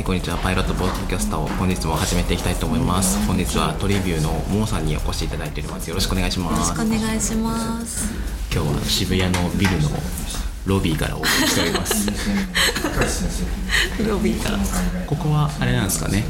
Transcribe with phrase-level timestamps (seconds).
[0.00, 0.38] はい、こんにちは。
[0.38, 3.18] パイロットポッドキャスターを本日も始めていきたいと思います。
[3.26, 5.88] 本日はトリビューのモーさんにお越しいただいております。
[5.88, 6.70] よろしくお願いします。
[6.72, 8.08] よろしくお願いします。
[8.50, 9.90] 今日は渋谷のビルの
[10.64, 12.06] ロビーからお送りしております。
[14.08, 14.58] ロビーから。
[15.06, 16.24] ここはあれなんですかね。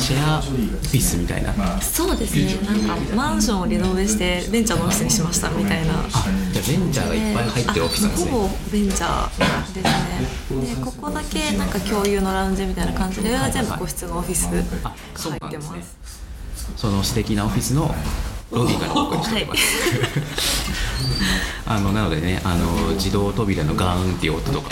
[0.00, 1.54] シェアオフィスみたいな。
[1.56, 2.56] あ、そうですね。
[2.66, 5.92] なんかマンションをリノベしてベンチャーのオフィスにしましたみたいな。
[5.92, 8.30] じゃあベンチャーがいっぱい入ってるオフィスなんですね。
[8.32, 9.92] ほぼベンチャーですね。
[10.60, 15.98] でここだけなんか共有のラウンジみたいな感じで上は全部個室のオフィス入ってます。
[16.76, 17.94] その素敵なオフィスの
[18.50, 19.62] ロビーからお送りしております。
[21.66, 24.70] あのなのでね、あの自動扉のガーンっていう音とか。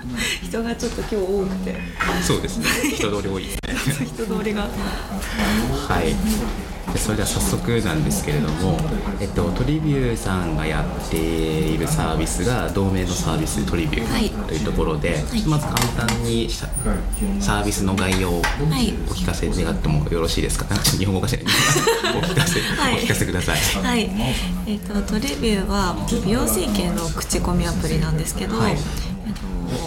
[0.42, 1.76] 人がちょっと今日多くて
[2.22, 2.66] そうですね。
[2.94, 4.06] 人通り多いですね。
[4.14, 4.62] 人通りが。
[4.62, 4.68] は
[6.00, 6.62] い。
[6.92, 8.78] でそれでは早速なんですけれども、
[9.20, 16.68] えっと、トリビューさんがやっているサービスが同名のサービストリビュはいーというところで、いまず簡単にさ
[17.40, 21.44] サービスの概要をおはい聞かせ願ってもよろしいですか、なんかちょっと日本語化しない
[22.16, 23.56] お聞かせ、はいお聞かせください。
[23.82, 24.10] はい、
[24.66, 29.11] えっ、とトレビューは美容整形の口コミアプリなんですけど、はいえっと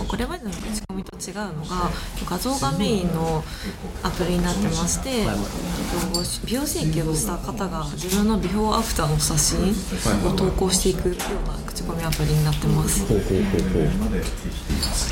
[0.07, 1.89] これまでの口コミと違うのが
[2.29, 3.43] 画像がメインの
[4.03, 5.25] アプリになってまして、
[6.45, 9.73] 美容整形をした方が自分のビフォーアフターの写真
[10.27, 13.05] を投稿していくような口コミアプリになってます。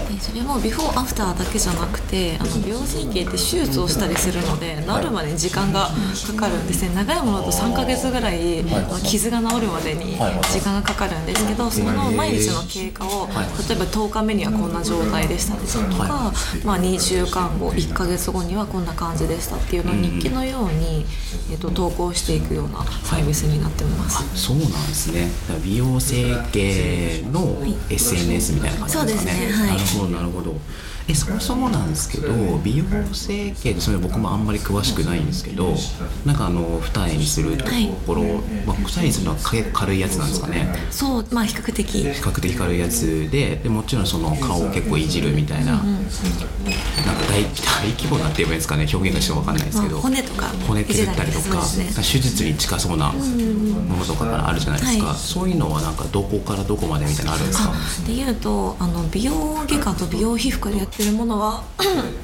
[0.07, 5.89] でそれもビフォーアフターだけじゃなくてあの美容整形って手術をしたりするので治るまでに時間が
[6.27, 6.93] かかるんですね。
[6.95, 10.15] 長いものだと3ヶ月ぐらい、あの傷が治るまでに
[10.51, 16.31] 時間がかかるんですけどその毎日の経過を例えば10日目にはこんな状態でしたですとか、
[16.63, 21.05] まあ、2週間後1ヶ月後にはこんな感じでしたっていうのを日記のように、
[21.51, 24.23] えっと投稿していくようなサービスになってます。
[24.39, 25.29] そうなんですね。
[25.63, 27.57] 美容整形の
[27.89, 29.07] SNS みたいな感じですかね。
[29.07, 29.53] そうですね。
[29.53, 30.55] はいなるほどなるほど。
[31.07, 32.31] えそもそもなんですけど
[32.63, 35.75] 美容整形ってそれ僕もあんまり詳しくないんですけど
[36.25, 37.65] なんかあの二重にすると
[38.07, 38.23] ころ、
[38.65, 40.73] まあ、二重にするのはか軽いやつなんですかね。
[40.91, 41.85] そうまあ比較的。
[41.85, 45.91] 比較的軽いやつででもちろんその顔を結構いじるみたいな,、なんか
[47.29, 48.87] 大大規模なって言えばいいんですかね。
[48.91, 51.63] 表現がちょっと分かんないですけど、まあ骨とか骨削ったりとか、ね。
[51.95, 55.17] 手術に近そうなものとかからあるじゃないですか、はい。
[55.17, 57.71] そういうのはなんかどこからどこまでみたいなのあるんですか？
[57.73, 61.63] あでいうとあの美容外科と美容皮膚科でやってるものは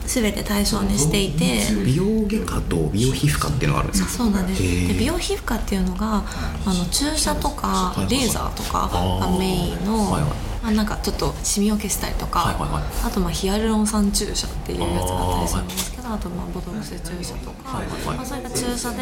[0.06, 1.60] 全て対象にしていて。
[1.84, 4.10] 美容外科と美容皮膚科っていうのがあるんですか？
[4.10, 4.62] そうなんです。
[4.62, 6.24] で美容皮膚科っていうのが
[6.66, 10.32] あの注射とかレーザーとかがメインの、はいはい。
[10.62, 12.84] まあ、なんかちょっとシミを消したりとか、はいはいはい。
[13.06, 18.08] あとまあヒアルロン酸注射っていうやつがあったりするんですけどあとまあボトムス注射とか、はいはい。
[18.08, 18.98] はいまあ、そういった注射で、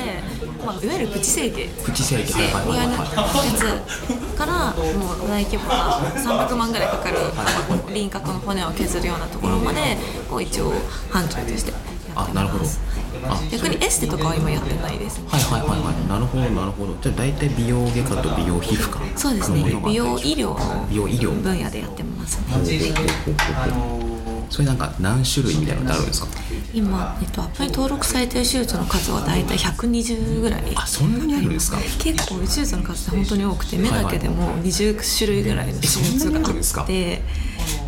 [0.65, 1.67] まあ、いわゆるプチ整形。
[1.83, 2.33] 口整形。
[2.33, 4.37] はいはいはい。
[4.37, 9.97] からもう大規模な300万ぐらいかかるあの輪郭の骨を削るようなところまで
[10.29, 10.71] を一応
[11.09, 12.63] 範疇としてやってあなるほど。
[12.63, 12.81] ます
[13.29, 15.27] あ逆にエステとかは今やってないですね。
[15.27, 16.07] はいはいはいはい。
[16.07, 16.95] なるほどなるほど。
[17.01, 19.63] じゃあ大体美容外科と美容皮膚科そうですね。
[19.85, 21.31] 美容医療の美容医療。
[21.41, 22.39] 分野でやってます。
[22.49, 24.16] ほうほうほうほうほう
[24.49, 26.27] それなんか何種類みたいなのってあるんですか？
[26.73, 30.63] 今、えっと、アプリ登録されてる手術の数は大体120ぐらい。
[30.75, 31.77] あそんなにあるんですか？
[31.99, 37.21] 結構手術の数って本当に多くて目だけでも20種類ぐらいの手術があって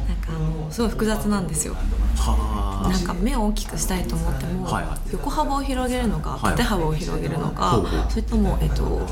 [0.07, 1.75] なんかあのすごい複雑なんですよ。
[2.17, 2.89] はあ。
[2.89, 4.99] なんか目を大きくしたいと思っても、はいはい。
[5.11, 9.07] 横幅を広げるのかはい縦幅を広げるのか、それとも、えっと、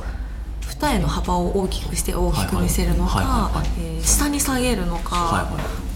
[0.69, 5.86] 二重の幅を大きくして大きく見せるのかえー下に下げるのか、はいはい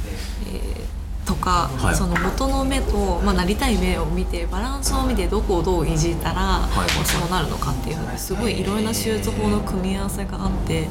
[1.31, 1.95] とか、はい。
[1.95, 10.87] その元の目と、まあ、なりたい目を見てバランスを見てどこをどういじったら、はいそうなるのかっていうのですごいいろいろな手術法の組み合わせがあって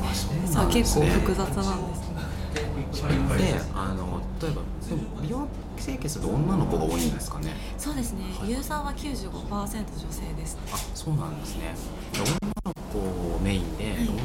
[0.47, 4.63] 実は結構複雑なんですであの例えば
[5.23, 5.47] 美容
[5.77, 7.55] 整形すると女の子が多いんですかね？
[7.79, 10.57] そうですね、ユーザーは95%女性です。
[10.57, 10.61] ね。
[10.73, 11.75] あそうなんですね。
[12.13, 12.31] で女
[12.67, 13.85] の子をメインで、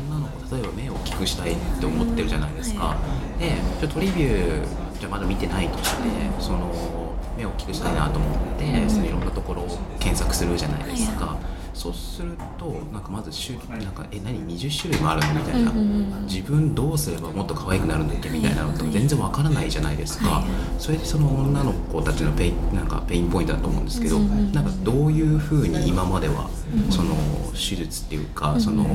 [0.10, 2.98] 女の子例えば目を大きくしたいって思ってるじゃないですか、は
[3.40, 6.02] でじゃあトリビューじゃあまだ見てないとして
[6.40, 9.68] その目を大きくしたいなと思って、そのいろんなところを
[10.00, 11.38] 検索するじゃないですか、
[11.74, 20.46] そうするとなんかまず種なんかえ何20種類もあるのみたいな、うんうんうん自分どうすればもっと可愛くなるんだっけみたいなのと全然わからないじゃないですか、はい
[20.80, 26.50] それでその女の子たちのペイなんか pain point だと思うんですけど、うんうんうんなんかどういうふうに今までは
[26.90, 27.16] その
[27.52, 28.88] 手術っていうかその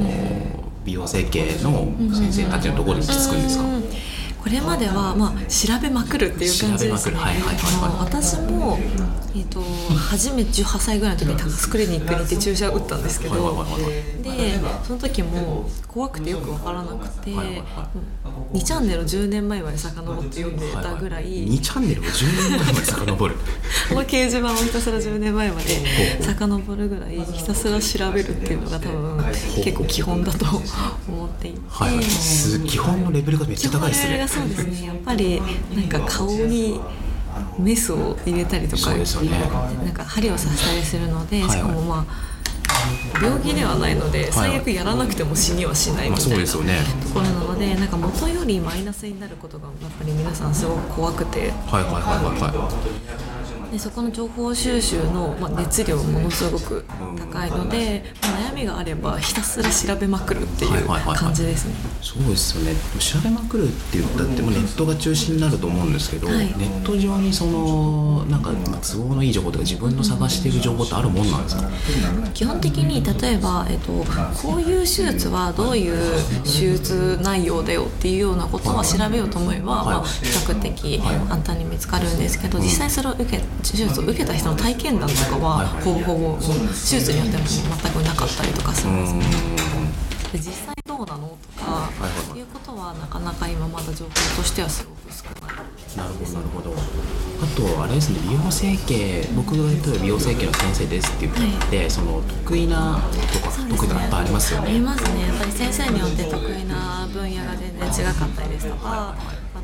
[0.84, 3.82] 美容整形の先生たちのところに行き着くんですか、うん
[4.42, 8.78] これまでは、まあ、調べまくるっていう感じですね、はいはいはいはい、私も、
[9.36, 9.60] えーと、
[9.94, 13.34] 初め18歳ぐらいの時にタックスクリニックに行って注射を打ったんですけど、
[14.22, 17.90] でその時も怖くてよく分からなくて、はいはいは
[18.54, 23.34] い、2チャンネル10年前まで遡って読んでたぐらい、はいはい、2チャンネルを10年前まで遡る。
[23.90, 29.24] この掲示板をひたすら10年前まで遡るぐらいひたすら調べるっていうのが多分
[29.64, 30.46] 結構基本だと
[31.08, 32.04] 思っていて、はいはい、
[32.68, 34.86] 基本のレベルがめっちゃ高いですねそうですね。
[34.86, 35.40] やっぱり
[35.74, 36.80] なんか顔に
[37.58, 39.04] メスを入れたりとか、ね、
[39.84, 42.30] なんか針を刺したりするので、しかもまあ
[43.20, 46.58] 病気ではないので最悪やらなくても死にはしないみたいなと
[47.12, 51.50] ころなのでなんか元よりマイナスになることがやっぱり皆さんすごく怖くて。
[51.50, 53.29] はいはいはいはいはい
[53.70, 56.84] でそこの情報収集の、まあ、熱量ものすごく
[57.32, 62.74] 高いので、まあ、悩みがあればひたすら調べまくるっていう感じですね、そうですよね。
[62.98, 68.50] 調べまくるって言ったってもネットが中心になると思うんですけど、はい、ネット上にそのなんか
[68.82, 71.70] 都合のいい情報とか自分の探している情報ってあるもんなんですか？
[72.34, 73.92] 基本的に例えば、えっと、
[74.42, 75.96] こういう手術はどういう
[76.42, 89.24] 手術内容だよっていうようなことは調べようと思えば、はい、まあ、比較的簡単に見つかるんですけど実際それを受け手術を受けた人の体験談とかはほぼほぼ手術によっても全くなかったりとかするんですね。
[90.32, 91.90] で実際どうなのとか、
[92.36, 95.56] いうことはなかなか今まだ情報としてはすごく少ない。
[95.96, 96.74] なるほどなるほど。
[97.42, 103.00] あとあれですね美容整形僕が例えば美容整形の先生ですって言って、はい、その得意な
[103.32, 104.68] とか、ね、得意なやっぱありますよね。
[104.68, 105.26] ありますね。
[105.26, 109.16] やっぱり先生によって得意な分野が全然違かったりですとか。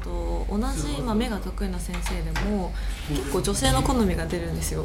[0.07, 2.73] と同じ、まあ、目が得意な先生でも
[3.09, 4.85] 結構女性の好みが出るんですよ。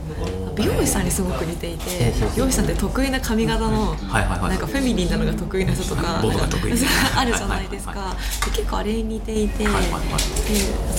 [0.55, 6.19] 美容師さんにすごく似ていて美容師さんって得意な髪型のなんかフェミニンなのが得意な人とか
[7.15, 8.15] あるじゃないですか。
[8.53, 9.69] 結構あれに似ていてで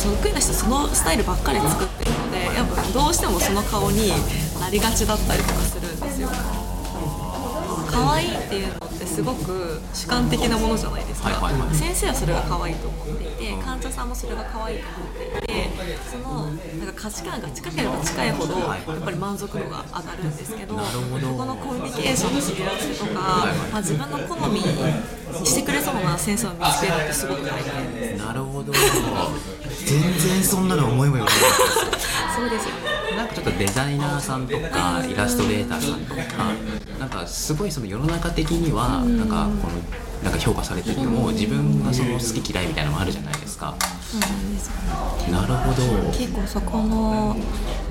[0.02, 4.12] 得意な人そのスタイルばっかり作ってるのでやっぱどうしてもその顔に
[4.60, 5.60] なりがちだったりとか
[7.92, 15.68] 可愛いっていうのってすごく主観的なものじゃないですか、はいはいはい、先生はそれが可愛いと思っていて患者さんもそれが可愛いと思っていて
[16.10, 24.66] そのなんか価値観が近ければ近いほどやっぱり満足度が上がるんですけどそこのコミュニケーションのすり合わせとか、まあ、自分の好みに
[25.44, 28.72] してくれそうな先生を見つけるってすごく大変ですなるほど。
[29.84, 31.91] 全然そんなの思いもよらない
[32.42, 32.74] そうですよ。
[32.74, 36.22] ねなんかちょっとデザイナーさんとかイラストレーターさんとか
[36.98, 39.78] なんかすごいその世の中的にはなんかこの
[40.24, 43.76] なんか評価されてても自分がその好き嫌いみたいなのもあるじゃないですか。
[45.30, 46.10] なるほど。
[46.10, 47.36] 結構そこの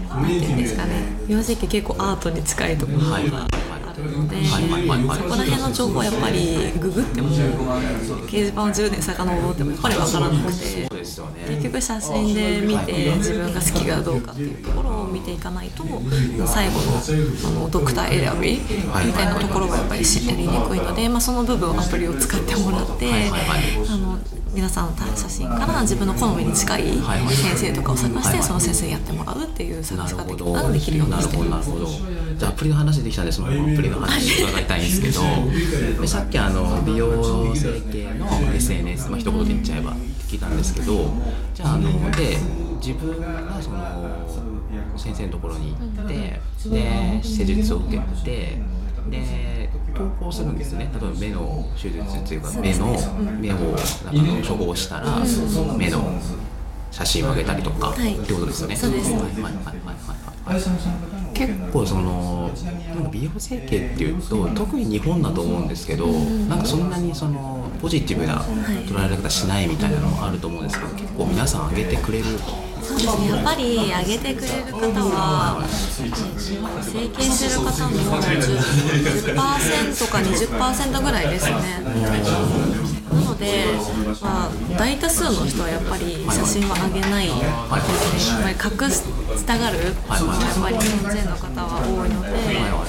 [0.10, 3.48] 何て言うんですかね美容結構アートに近いところが
[4.02, 10.90] あるので、そこら辺の情報はやっぱりググっても掲示板を10年遡ってもやっぱり分からなくて
[11.48, 15.84] 結局写真で見て自分が好きがどうかっていうところを見ていかないと
[16.48, 23.12] 最後のあのドクター選びみたいなところがやっぱり知りにくいので、まあ、その部分アプリを使ってもらって。
[23.90, 24.18] あの
[24.54, 31.72] 皆さんの写真から自分の好みに近い先生とかを探してその先生やってもらうっていう探し方ができるようにしてます。
[32.38, 35.22] じゃあアプリの話できたんでそのアプリの話伺いたいんですけど。
[36.02, 39.94] でさっきあの美容整形の SNS、まあ一言で言っちゃえば
[40.28, 41.14] 聞いたんですけど。
[41.54, 42.38] じゃああので
[42.82, 43.78] 自分がその
[44.98, 46.40] 先生のところに行って
[46.70, 48.58] で施術を受けて
[49.10, 50.90] で投稿するんですね。
[50.94, 52.98] 例えば目の手術っていうか目の
[53.40, 55.18] 目をなんか処方したら
[55.78, 56.20] 目の
[56.92, 58.76] 写真をあげたりとか、ってことですよね。
[58.76, 61.34] はいはいはいはいはい。
[61.34, 62.52] 結構その
[62.94, 72.26] なんか美容整形っていうと特に日本だと思うんですけど、なんかそんなにそのポジティブな捉え方しないみたいなのもあると思うんですけど、結構皆さんあげてくれる。
[72.92, 73.30] そうですね。
[73.30, 81.56] やっぱり上げてくれる方は整形する方の10%か20%ぐらいですね。
[83.12, 83.66] なので、
[84.22, 89.04] まあ、大多数の人はやっぱり写真は上げないですね、やっぱり隠し
[89.46, 90.16] たがる、やっぱ
[90.70, 92.80] り日本人の方は多いので、やっ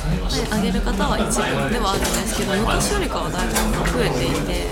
[0.50, 4.70] ぱり上げる方は一部ではあるんですけど、昔よりかはだいぶ増えていて、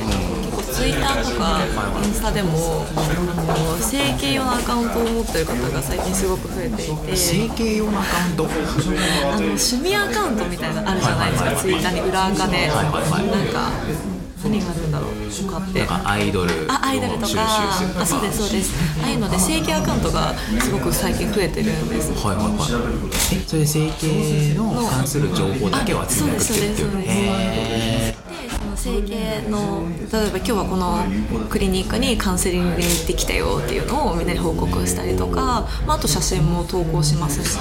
[0.80, 1.60] ツイッターとか
[2.02, 8.44] インスタでも、あの整形用のアカウントを持ってる方が最近すごく増えていて、整形用のアカウント？
[8.44, 13.70] あの趣味アカウントみたいなのあるじゃないですか、ツイッターに裏垢で、なんか。
[14.42, 15.86] 何があるんだろうとかって。
[15.86, 17.26] アイドルあアイドルとか。
[18.00, 18.72] あそうですそうです。
[19.02, 20.32] ああいうので整形アカウントが
[20.62, 22.10] すごく最近増えてるんです。
[22.26, 23.36] はいはいはい。
[23.36, 27.02] えそれ整形の関する情報だけを集めてるっていう。
[27.02, 28.19] へえ
[28.80, 37.58] 整形の例えば今日はこのクリニックにカウンセリングに行ってきたよっていうのをみんなに報告したりとか、まあ、あと写真も投稿しますし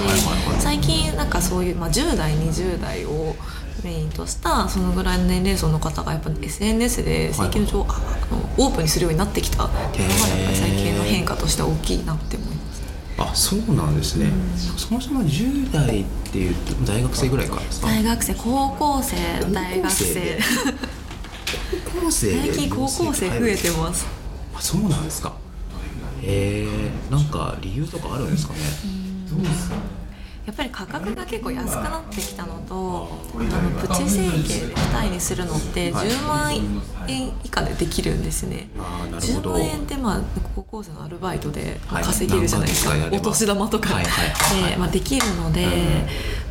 [0.60, 3.36] 最近なんかそういう、まあ、10代20代を
[3.84, 7.98] メインとしたそのぐらいの年齢層の方がやっぱ SNS で整形の情報、あ
[8.34, 12.80] のオープンにするようになってきたっていうのがやっぱり最近の変化としては大きいなって思います。
[13.18, 14.30] あそうなんですね、
[14.78, 17.86] そもそも10代っていうと大学生ぐらいからですか？
[17.88, 19.16] 大学生高校生
[19.52, 20.38] 大学生。
[20.38, 20.99] 高
[21.90, 24.06] 校生で最近高校生増えてます。
[24.54, 25.32] あそうなんですか。
[26.22, 28.60] へえんか理由とかあるんですかね
[30.46, 36.54] やっぱり価格が結構安くなってきたのとあのプチ整形で二重にするのって10万
[37.06, 38.68] 円以下でできるんですね。
[38.78, 39.54] あーなるほど。
[39.54, 40.20] 10万円ってまあ
[40.56, 42.04] 高校生のアルバイトではい。
[42.04, 44.04] 稼げるじゃないですか、お年玉とかで、
[44.76, 45.66] まあ、できるので、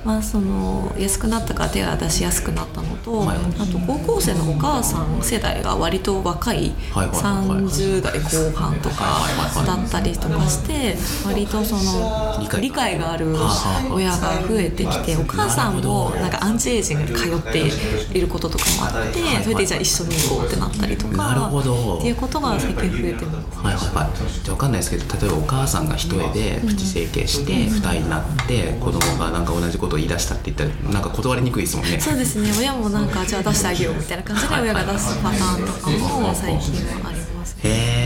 [0.05, 3.37] まあ、その安くなったから手が出しやすくなったのと、はい。
[3.37, 7.49] あと高校生のお母さん世代が割と若いはいはいはい。
[7.49, 9.25] はい30代後半とか
[9.65, 13.09] だったりとかして割とその理解が。
[13.09, 13.33] ある
[13.91, 17.63] 親が増えてきてお母さんもなんかアンチエイジングに通って
[18.17, 21.97] いることとかもあってそれでじゃあ一緒に行こうってなったりとなるほかど。
[21.97, 23.59] っていうことが最近増えてます。
[23.59, 24.17] はいはいはい。
[24.43, 31.99] じゃあ分かんないですけど例えばお母さんが一重でプチ整形して二重になって子供がなんか同じことを言い出したって言ったらなんか断りにくいですもんね。
[31.99, 32.51] そうですね。
[32.57, 37.98] 親もなんかじゃあ出してあげようみたいな感じで親が出すパターンとかも最近はありますへえ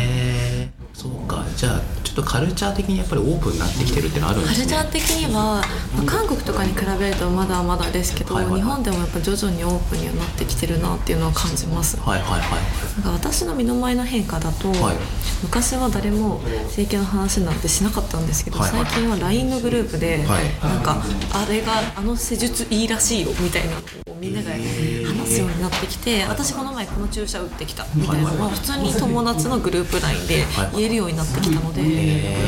[1.03, 1.43] そうか。
[1.57, 4.71] じゃあちょっとカルチャー的にやっぱりオープンになってきてるってのあるんですね。
[4.73, 5.63] カルチャー的には、まあ
[6.05, 8.61] 韓国とかに比べるとまだまだですけど、はいはいはい。
[8.61, 11.99] 日本でもやっぱ徐々にオープンにはなってきてるなっていうのは感じます。
[11.99, 13.03] はいはいはい。
[13.03, 14.95] なんか私の身の前の変化だと、はい。
[15.41, 18.85] 昔は誰も整形の話なんてしなかったんですけど、はいはい。
[18.85, 20.45] 最近は LINE のグループで、はい。
[20.63, 23.75] なんかあれがあの施術いいらしいよみたいな
[24.23, 27.85] みんなが話すようになってきて、私この前この注射打ってきた。
[27.93, 28.31] みたいな。
[28.31, 31.83] のを普通に友達のグループ LINE で言えるようになってきたので、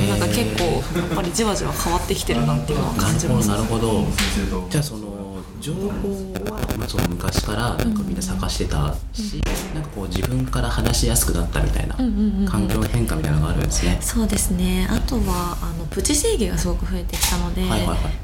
[0.09, 0.63] なんか結構
[0.97, 3.49] やっぱりじわじわ変わってきてるなっていうのは感じます。
[3.49, 4.05] なるほど。
[4.69, 5.14] じゃあその
[5.65, 9.41] 情報は、まあ、その昔からなんかみんな探してたし、
[9.73, 11.95] なんかこう自分から話しやすくなったみたいな
[12.47, 14.87] 環境の変化みたいなのがあるんですね、そうですね。
[14.91, 17.81] あとはあのプチ整形がすごく増えてきたので、はい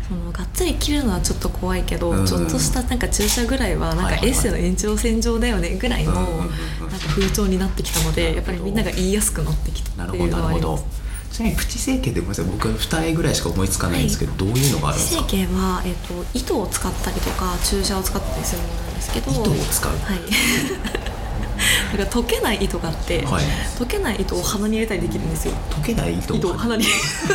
[0.08, 6.42] そのがっつり切るのはちょっと怖いけど、うんちょっとしたなんか注射ぐらいはなんかエッセの延長線上だよねぐらいのうんうんうんうん。
[6.42, 11.01] なんか風潮になってきたのでやっぱりみんなが言いやすくなってきたっていうどなるほどのはあります。
[11.32, 19.92] ちなみにプチ整形ってごめんなさい僕は二重ぐらいしか思いつかないんですけど、どういうのがあるんです整か形は、えっと糸を使ったりとか注射を使ったりするものなんですけど糸を使う？
[19.98, 20.20] はい。
[21.98, 23.44] なんか溶けない糸があって、はい。
[23.78, 25.54] 溶けない糸を鼻に入れたりできるんですよ。
[25.70, 26.36] 溶けない糸？
[26.36, 26.84] 糸を鼻に。
[26.84, 27.28] す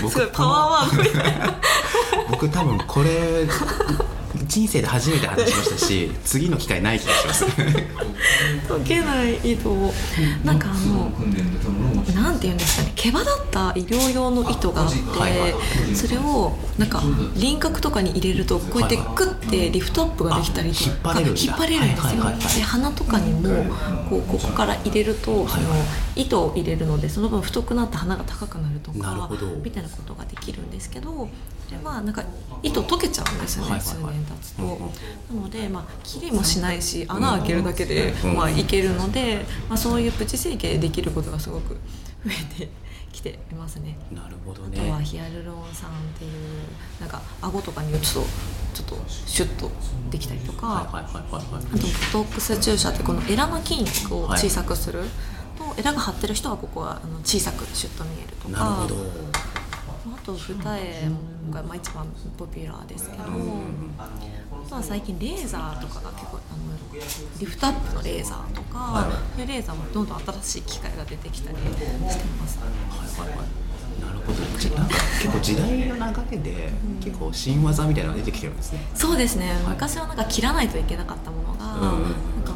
[0.00, 1.60] ごいパワーワードみたいな。
[2.30, 3.46] 僕多分これ
[4.46, 7.44] 人生で初めて話しましたし 次の機会ない気がします。
[7.44, 9.92] 溶けない糸を
[10.44, 11.12] なんかあの
[12.14, 12.92] なんていうんですかね。
[12.94, 15.54] 毛羽立った医療用の糸があって、はいはい。
[15.94, 17.02] それをなんか
[17.36, 22.24] 輪郭とかに入れるとこうやってクッてリフトアップができたりとかあ引っ張れるんですよ、
[22.56, 23.64] で鼻とかにも
[24.08, 25.68] こうここから入れるとその
[26.16, 29.30] 糸を入れるのでその分太くなって鼻が高くなるとか
[29.62, 31.28] みたいなことができるんですけどそ
[31.70, 32.24] れはなんか
[32.62, 33.96] 糸溶けちゃうんですよね、はいはいはい。
[33.96, 34.62] 数年経つと。
[35.34, 41.78] なので、まあ、切りもしないし穴開けるだけで、うんまあ、いけるので、まあ、そういうプチ整形できることがすごく増
[42.26, 42.68] えて
[43.12, 43.96] きていますね。
[44.12, 46.32] なるほどあとはねヒアルロン酸っていう
[47.00, 48.24] なんか顎とかに打つと
[48.74, 49.70] ちょっとシュッと
[50.10, 51.64] できたりとか、はいはいはいはいはい。
[51.74, 55.02] あとボトックス注射ってこのエラの筋肉を小さくする
[55.56, 58.64] と、エラが張ってる人はここはあの小さくシュッと見えるとか。
[58.64, 58.96] なるほど。
[58.96, 59.53] あ
[60.24, 61.12] と二重
[61.52, 62.06] がまあ一番
[62.38, 63.28] ポピュラーですけど、あ
[64.68, 66.74] とは最近レーザーとかが結構あの
[67.38, 69.46] リフトアップのレーザーとか、はい。
[69.46, 71.68] レーザーもどんどん新しい機械が出てきたりして
[72.00, 72.10] ま
[72.48, 72.58] す。
[72.58, 72.66] は
[73.26, 73.46] いはいはい。
[74.00, 74.38] なるほど。
[74.58, 78.80] じゃあなんか結構時代の流れで結構新技みたいなのが出てきてるんですね。
[78.94, 82.02] そうですね、昔はなんか切らないといけなかったものが、なん
[82.42, 82.53] か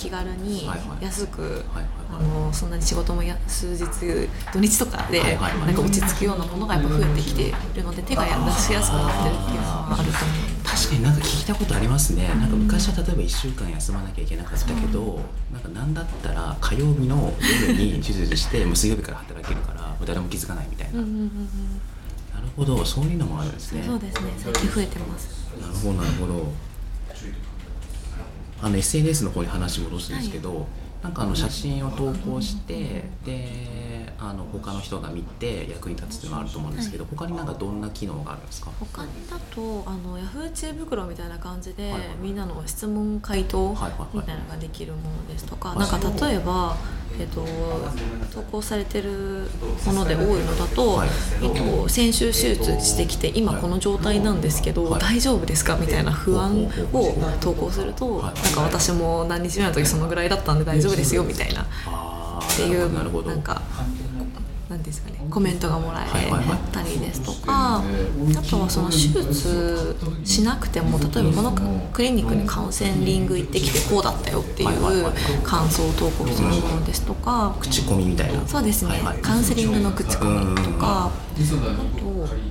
[0.00, 0.66] 気軽に
[1.02, 1.62] 安く、
[2.10, 3.84] あのそんなに仕事もや数日
[4.50, 10.86] 土日とかでなんか落ち着くようなものがやっぱ増えてきているので手が出しやすくなってるっていうのはあると思います。
[10.86, 15.20] 確かになんか聞いたことありますね、なんか昔は例えば1週間休まなきゃいけなかったけど、
[15.52, 17.34] なんかなんだったら火曜日の
[17.68, 21.30] 夜に手術してもう水曜日から働けるから 誰も気づかないみたいな、うんうんうんうん。
[22.34, 22.82] なるほど。
[22.84, 23.82] そういうのもあるんですね。
[23.84, 24.32] そうですね。
[24.38, 25.28] 最近増えてます。
[25.60, 26.52] なるほどなるほど
[28.62, 30.66] あの SNS の方に話戻すんですけど、
[31.02, 38.70] なんかあの写真を投稿してであの他の人が見て役に立つっていうのがあると思うんですけど、他になんかどんな機能があるんですか？
[38.78, 44.16] 他にだとあのヤフー知恵袋みたいな感じで、はいはいみんなの質問回答はいはいはい。
[44.16, 46.76] みたいなのができるものですとか、はいなんか例えば、
[47.18, 47.46] えっと
[48.34, 49.48] 投稿されてる
[49.86, 51.08] もので多いのだと、はい。
[51.42, 55.00] えっと先週手術してきて今この状態なんですけど、はい。
[55.00, 55.76] 大丈夫ですか？
[55.76, 57.02] みたいな不安を
[57.40, 58.34] 投稿すると、はい。
[58.34, 61.66] なんか私も何日目の時そのぐらいだったんで大丈夫ですよみたいな。
[61.86, 63.02] あっていうな
[63.34, 63.62] んか
[64.68, 67.82] なんですかねコメントがもらえたりですとかあ
[68.48, 78.46] とはその手術しなくても例えばこのクリニックにカウンセリング行ってきてこうだったよっていうい感想を投稿するものですとか口コミみたいな。
[78.46, 82.49] そうですねカウンセリングの口コミとかあと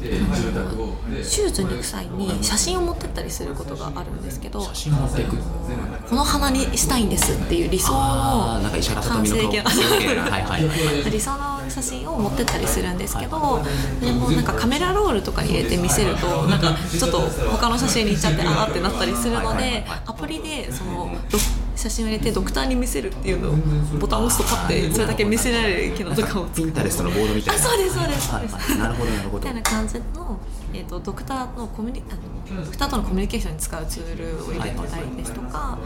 [0.00, 5.36] 手術に行く際に写真を持ってったりすることがあるんですけど写真持っていく
[6.08, 10.22] この鼻にしたいんですっていう理想の完成形すげえな。
[10.22, 10.66] はいはい。
[10.66, 10.74] は
[11.06, 13.62] い理想の写真を持ってったりするんですけど
[14.00, 21.38] でもなんかカメラロールとかに入れて見せるとなんかちょっと他の写真に行っちゃってあーってなったりするのでアプリでそのド
[21.80, 23.56] 写真を入れてドクターに見せるっていうのを
[23.98, 25.06] ボタンを押すとパッてそれ。
[25.06, 27.62] だけ見せられる機能とかをピンタレストのボードみたいな。
[27.62, 28.28] あそうですそうです。
[28.28, 28.78] そうです。
[28.78, 29.38] なるほどなるほど。
[29.38, 30.38] みたいな感じの、
[30.74, 32.14] えー、とドクターのコミュニあ
[32.56, 35.78] のドクターとのコミュニケーションに使うツールを入れてたりですとか、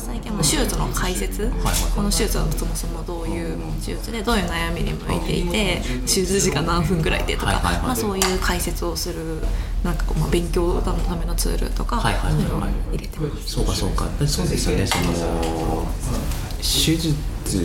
[0.00, 1.52] 最近は手術の解説、はい
[1.94, 9.40] この手術はそもそもどういう手術でどういう悩みに向いていて手術時間何分ぐらいでとか、まあ、そういう解説をする
[9.84, 12.60] なんかこう、まあ、勉強のためのツールとか、そういうのを
[12.92, 13.52] 入れてます。
[13.52, 14.06] そうかそうか。
[14.18, 14.86] でそうですよね。
[14.86, 15.86] その
[16.60, 17.14] 手術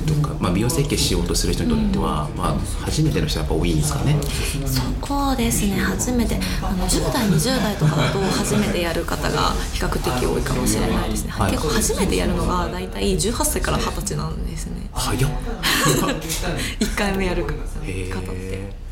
[0.05, 4.15] とか、まあ、美容整形しようとする人にとっては、まあ、初めての人はやっぱ多いんですかね。
[4.21, 5.77] そうですね。
[5.77, 6.39] 初めて。
[6.61, 11.51] あの10代20代とかだと初めてやる方が比較的多いかもしれないですね、はい。
[11.51, 14.89] 結構初めてやるのが大体18歳から20歳なんですね。
[14.93, 15.31] 早っ。
[16.79, 18.84] 1回目やる方へって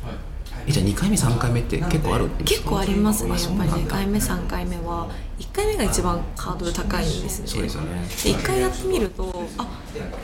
[0.66, 3.92] ええじゃあ2回目3回目って結構ある結構ありますねやっぱり2そうなんだ。
[3.96, 7.48] 回目3回目は1回目が一番ハードル高いんですね。
[7.48, 8.02] そうですよね。
[8.02, 9.68] で1回やってみるとあ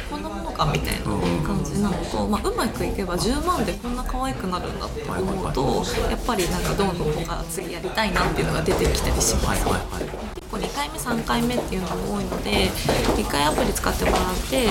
[0.09, 1.05] こんなものかみたいな
[1.45, 10.03] 感じなのと、まあ、うまくいけば10万でこんな可愛くなるんだって思うとやっぱりなんかどんどん他次やりたいなっていうのが出てきたりします、はいはいはい。
[10.35, 12.69] 結構2回目3回目っていうのも多いので
[13.17, 14.67] 1回アプリ使ってもらって、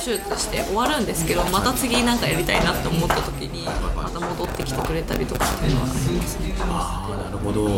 [0.00, 3.64] 手術して終わるんですけどまた次なんかやりたいなって思った時に
[3.94, 6.54] また戻ってきてくれたりとかっていうのはありますね。
[6.60, 7.68] ああなるほど。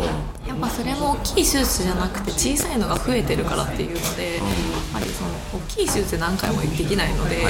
[0.47, 4.45] やっぱそれも大きい手術じゃなくて小さいのが増えてるからっていうのでやっ
[4.93, 7.49] ぱりその大きい手術で何回もできないので、な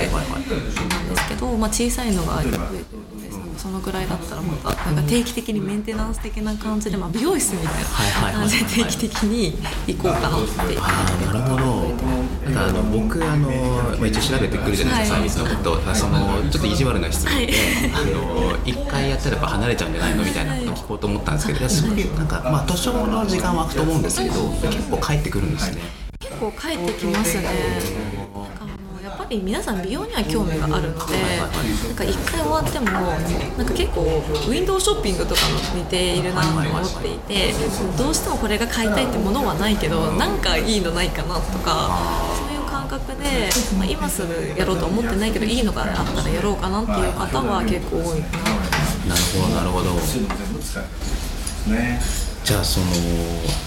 [0.99, 7.83] んですけど、まあ、小さいのが増えてるのでそのぐらいだったらまたなんか定期的にメンテナンス的な感じで、まあ、美容室みたい
[8.33, 9.53] な感じで定期的に
[9.87, 10.77] 行こうかなって。
[10.79, 11.57] ああなるほ
[12.53, 13.49] どなんかあの僕あの、
[13.97, 17.55] まあ、一応調べてくるじゃないですか、はいサービスのことそのちょっと意地悪な質問で、はい
[17.93, 25.81] あの一回やったらやっぱ離れちゃうんじゃないのみたいなことを聞こうと思ったんですけど、いやそういうなんかまあ多少の時間は空くと思うんですけど結構帰ってくるんですね。
[26.19, 27.47] 結構帰ってきますね。
[28.59, 31.45] あのやっぱり皆さん美容には興味があるのでな
[31.91, 37.53] んか一回終わってもなんか結構ウィンドウショッピングとかも似ているなと思っていて
[37.97, 41.91] どうしてもこれが買いたいってものはないけどなんかいいのないかなとか
[42.99, 48.27] 覚で、まあ、今すぐやろうと思ってないけどいいのがあったらやろうかなっていう方は結構多いな。
[49.09, 49.89] なるほどなるほど
[52.43, 52.85] じゃあその、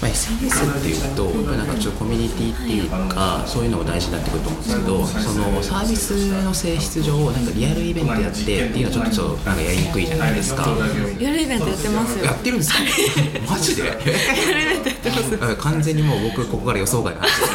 [0.01, 10.67] まあ、SNS っていうとなんかちょっとコミュニティっていうかそういうのも大事になってくると思うんですけどそのサービスの性質上なんかリアルイベントやってっていうのはちょっとちょなんかやりにくいじゃないですか。
[11.19, 12.25] 夜イベントやってますよ。
[12.25, 12.79] やってるんですか？
[13.49, 13.83] マジで？
[13.83, 15.37] 夜イベントやってます。
[15.53, 17.41] あ完全にもう僕ここから予想外なんです。
[17.41, 17.47] よ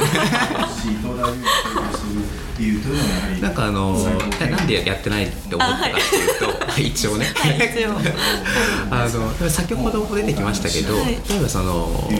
[2.93, 7.27] ねなんかあのなんでやってないって思ったかっていうと、 一応ね、
[8.91, 11.19] あの先ほども出てきましたけど、はい。
[11.29, 12.11] 例えばその、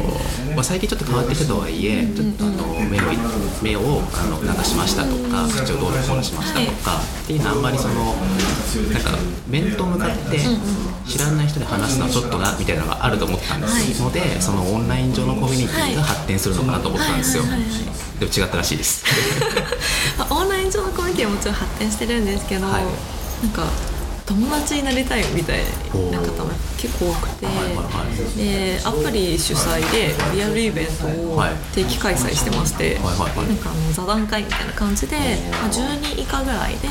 [0.55, 3.03] まあ、最近ちょっと変わってきたとはいえ、ちょっとあの目を
[3.63, 8.17] 目をあのなんかしましたとか口をどうのこうのしましたとか、っていうのはあんまりその
[8.93, 9.11] なんか
[9.49, 10.41] 面と向かって
[11.07, 17.45] 知らない人に話すのはちょっとなみたいなのがあると思ったんですので、そのオンライン上のコミュニティが発展するのかなと思ったんですよ。
[18.23, 19.05] でも違ったらしいです。
[20.17, 22.85] まあオンライン上のコミュニティはもちろん発展してるんですけど、はい。
[23.43, 23.67] なんか
[24.25, 25.59] 友達になりたいみたい
[26.13, 27.47] な方も結構多くて、
[28.37, 33.05] でアプリ主催でリアルイベントをはい定期開催してまして、なん
[33.57, 35.17] かあの座談会みたいな感じで、
[35.51, 36.89] まあ、10人以下ぐらいで、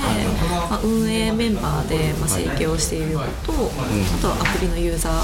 [0.70, 3.72] まあ、運営メンバーで、まあ、整形をしている子と、
[4.17, 5.24] あとはアプリのユーザーを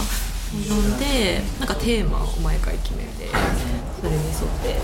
[0.70, 3.28] 呼んでなんかテーマを毎回決めて
[4.00, 4.76] それに沿ってや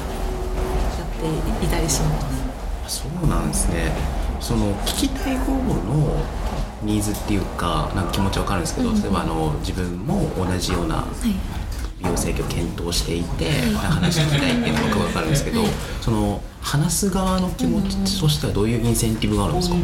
[1.29, 3.03] っていたりします。
[3.03, 3.91] そうなんですね。
[4.39, 6.21] その聞きたい方の
[6.83, 11.05] ニーズっていうかなんか気持ちわかるんですけど、例えばあの自分も同じような
[12.01, 15.63] 美容整形を検討していて、話聞きたいっていうのが分かるんですけど、
[16.01, 19.75] その話す側の気持ちとしてはどういうインセンティブがあるんですか、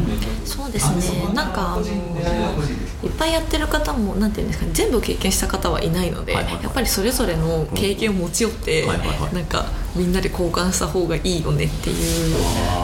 [0.44, 1.32] そうですね。
[1.32, 1.82] なんかあの
[3.02, 6.64] いっぱいやってる方もなんていうんですかね全部経験した方はいないので、はいはいはい。
[6.64, 9.34] やっぱりそれぞれの経験を持ち寄って、はいはいはい。
[9.34, 12.36] なんかみんなで交換した方がいいよねっていうの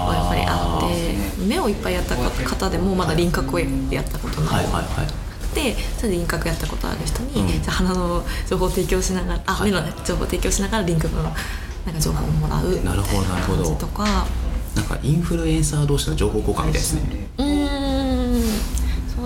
[0.07, 3.67] はやっぱりあって目をいっぱいやった方でもまだ輪郭をや
[4.01, 5.55] ったことない、はいはいはい。
[5.55, 7.63] でそれで輪郭やったことある人に、うん。
[7.63, 11.33] じゃあ鼻の情報を提供しながらあはい目の情報を提供しながら輪郭のなん
[11.95, 13.65] か情報をもらうなるほどなるほど。
[13.65, 14.27] 感じとか。
[14.75, 17.29] なんかインフルエンサー同士の情報交換みたいですね。
[17.39, 17.76] うーん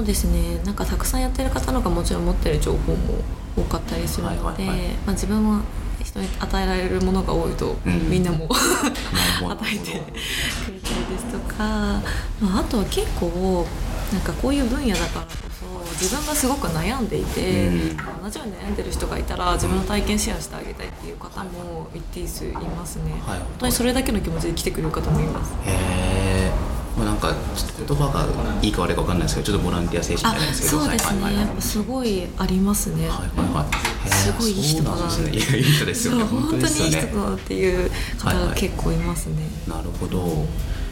[0.00, 0.58] そうですね。
[0.64, 3.18] なんかたくさんやってる方のがもちろん持ってる情報も
[3.54, 4.72] 多かったりするので、ま
[5.08, 5.60] あ、自分は
[6.02, 8.08] 人に与えられるものが多いと、うん。
[8.08, 10.00] みんなも 与えてくれた
[10.72, 12.00] りですとか、
[12.40, 13.66] まあ、あとは結構
[14.10, 17.96] なんかこういう分野だからこそ自分がすごく悩んでいて、うん。
[18.22, 23.38] 同じように悩んでる人がいたら自分の体験シェアしてあげたいっていう方も一定数いますね、はい。
[23.38, 25.52] 本当にそれだけの気持ちで来てくれる方もいます。
[25.66, 26.49] へえ
[26.96, 28.26] まあなんかちょっと言葉が
[28.62, 33.66] いいか悪いか分かんないですけどちょっとボランティア精神じゃあないですけどそうですね、はいはいはいやっぱすごいありますね、はいはいは
[34.06, 34.08] い。
[34.10, 35.30] すごいいい人だなですね。
[35.30, 36.24] いやいい人ですよね。
[36.24, 40.46] 本当にいい人だなっていう方が結構いますね、なるほど。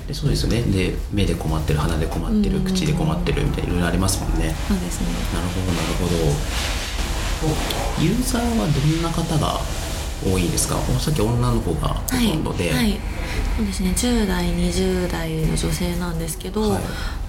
[0.07, 0.63] でそうですよね。
[0.63, 4.55] で目で困ってる鼻で困ってるうん口で困ってるみたいないろいろありますもんね。
[4.67, 5.07] そうですね。
[5.35, 8.03] なるほどなるほど。
[8.03, 9.61] ユーザーはどんな方が
[10.25, 12.99] 多いんですかさっき女の子がほとんどで、はい、はい、
[13.57, 13.91] そうですね。
[13.91, 16.83] 10代20代の女性なんですけど、はい。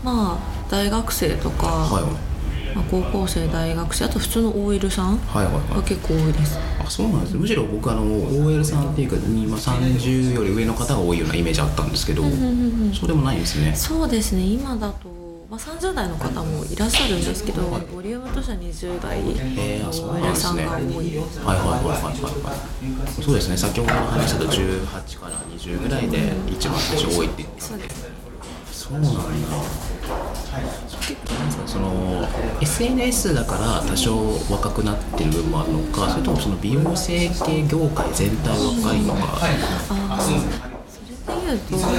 [0.03, 2.29] まあ大学生とか、はい。
[2.75, 5.75] まあ、高校生大学生あと普通の OL さんはいはいはい。
[5.77, 6.59] が結構多いです。
[6.79, 12.41] あそうなんですむしろ僕あの OL さんっていうか今30より上の方が多いようなイメージあったんですけど、うんうん
[12.87, 12.93] うん。
[12.93, 13.75] そうでもないんですね。
[13.75, 14.41] そうですね。
[14.41, 15.09] 今だと、
[15.49, 21.09] まあ、30代の方もいらっしゃるんですけどボリュームとしては20代へーあそうなんで OL さんが多い。
[21.09, 27.89] ですはいはいはいはいはいはいそうですね先ほどの話だと18から20ぐらいで一番最初多いって言ってたんで。
[28.71, 29.09] そうなんだ。
[31.65, 32.27] その
[32.61, 34.15] SNS だから多少
[34.51, 39.19] 若くなってる部分もあるのかそれともその美容整形業界全体若いのか。
[39.89, 41.97] あーそれで言うとあの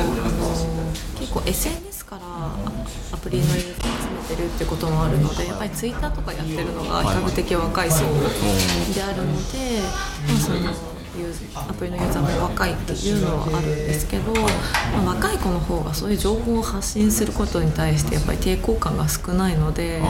[1.18, 2.22] 結構 SNS から
[3.12, 8.04] アプリのユーザーを集めてるってこともあるのでやっぱり Twitter とかやってるのが比較的若い層
[8.92, 9.80] であるので、
[10.26, 10.90] まあ、その
[11.68, 20.02] アプリのユーザーも若いっていうのはあるんですけど、まあ、若い子の方がそういう情報を発信することに対してやっぱり抵抗感が少ないので。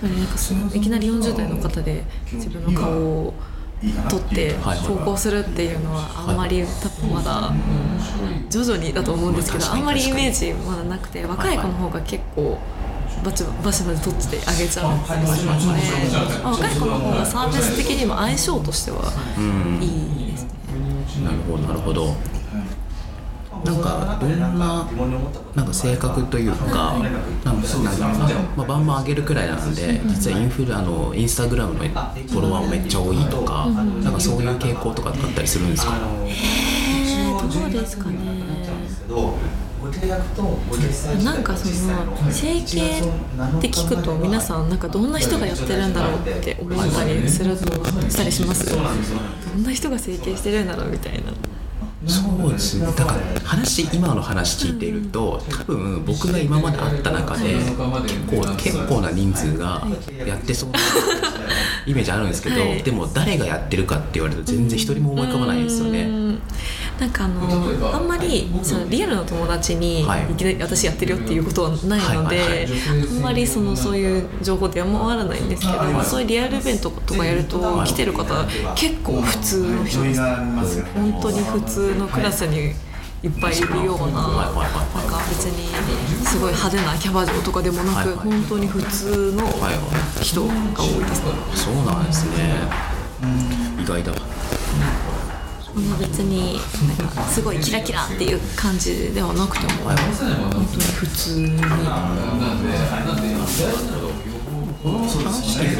[0.00, 3.34] なんかそのいきなり40代の方で自分の顔を
[4.08, 4.54] 撮って
[4.86, 7.52] 投稿するっていうのはあんまり多分まだ
[8.50, 12.58] 徐々にだと思うんですけどあんまりイメージまだなくて若い子の方が結構
[13.24, 15.66] バチバシバシ撮ってあげちゃったりするので、
[16.42, 19.12] まあ若い子の方がサービス的にも相性としては
[19.80, 20.50] いいですね。
[21.24, 22.14] なるほどなるほど
[23.64, 24.88] なんかどんな
[25.54, 26.98] なんか性格というかなんか
[27.44, 27.90] なんだろうな、
[28.56, 35.92] まあ、バンバン上げるくらいなんで実はインフルあのインスタグラムのフォロワーもめっちゃ多いとかなんかそういう傾向とかあったりするんですか？
[36.26, 38.40] えー、どうですかね。
[41.24, 41.74] なんかその
[42.30, 43.02] 整形っ
[43.60, 47.64] て聞くと皆さんなんかどんな人がやってるんだろうって思ったりすると
[48.08, 48.70] したりします？
[48.70, 51.32] どんな人が整形してるんだろうみたいな
[52.06, 52.86] そうですね。
[52.86, 59.86] だから話今の話聞いていると多分僕が今まで会った中で結構結構な人数が
[60.26, 60.78] やってそうな
[61.86, 62.82] イメージあるんですけど、はい。
[62.82, 66.38] でも誰がやってるかって言われると全然一人も思い浮かばないんですよね。
[67.00, 70.30] うんなんかあのあんまりそのリアルの友達にはい。
[70.30, 80.20] いきなり私やってるよっていうことはないのであんまりそのそういう情報では回らないんですけど、まあ、そういうリアルイベントとかやると来てる方結構普通の人です。
[80.92, 82.74] 本当に普通のクラスに
[83.22, 83.28] い。
[83.28, 83.58] っぱい。
[83.58, 83.60] い。
[83.60, 85.68] るようななんか別に
[86.24, 86.52] すごい。
[86.52, 89.44] 派手なキャバ嬢とかでもなく本当に普通の
[90.20, 91.04] 人が多い。
[91.04, 91.32] ですね。
[91.54, 92.54] そうなんですね。
[93.82, 94.18] 意外だわ。
[95.74, 96.58] まあ別に
[96.98, 101.56] なんかすごいキラキラっていう感じではなくてもはい本当に普通に。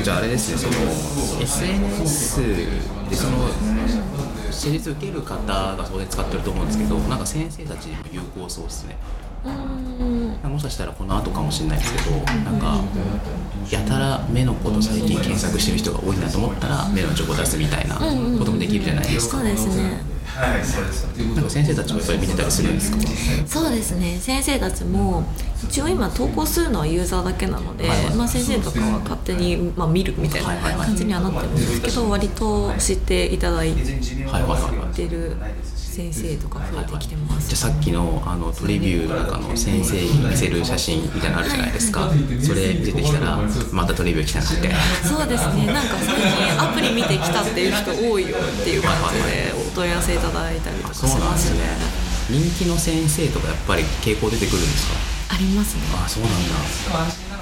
[0.03, 0.73] じゃああれですねその
[1.43, 2.41] SNS
[3.09, 3.49] でその
[4.51, 8.97] 施術受ける方が当然使ってると思うんですけどなんか先生たちにも有効そうですね
[9.43, 12.81] もしかしたらこの後かもしれないですけどなんか
[13.71, 19.39] やたら目のこと最近検索してる人が多いなと思ったら目の情報出すみたいなこともできるじゃないですか。
[19.39, 20.11] そうですね。
[21.35, 22.99] なんか先生たちもやっぱり見てたりするんですか？
[23.47, 24.19] そうですね。
[24.19, 25.25] 先生たちも
[25.65, 28.15] 一応今投稿するのはユーザーだけなので、はいはい。
[28.15, 33.83] まあ、先生とかは勝手に、まあ、見るみたいな感じにはなってるんですけど割と知っていただいて
[34.27, 35.37] はいはいはいはいる
[35.91, 42.09] 先生とか増えてきてます、じゃあさっきのあのトレビューの中の先生に見せる写真みたいなのあるじゃないですか。
[42.41, 43.41] それ見せてきたら
[43.73, 44.55] またトレビュー来たなって。
[45.03, 45.67] そうですね。
[45.67, 51.61] なんか最近アプリ見てきたっていう人多いよっていう感じでお問い合わせいただいたりとかしますね。
[52.31, 54.95] 人気の先生とかやっぱり傾向出てくるんですか？
[55.35, 55.83] ありますね。
[55.93, 56.55] あそうなんだ。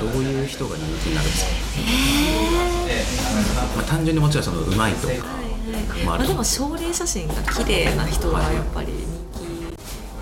[0.00, 1.50] どういう人が人気になるんですか、
[3.76, 5.14] まあ、単純にもちろんそのうまいとか
[6.04, 9.02] まあ、でも症例写真が綺麗な人がやっぱり人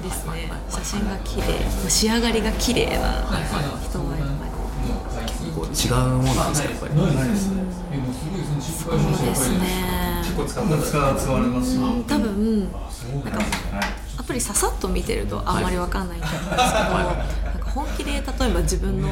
[0.02, 0.50] 気ですね。
[0.70, 1.44] 写真が綺麗。
[1.90, 4.50] 仕上がりが綺麗な人はやっぱり
[5.54, 6.92] こう違うものなんですかやっぱり
[8.60, 10.22] そうですね。
[11.82, 12.68] うん多分
[13.24, 13.38] なんか
[13.72, 16.56] アプリささっと見てるとあんまりわかんないんですけど、なん
[17.58, 19.08] か本気で例えば自分の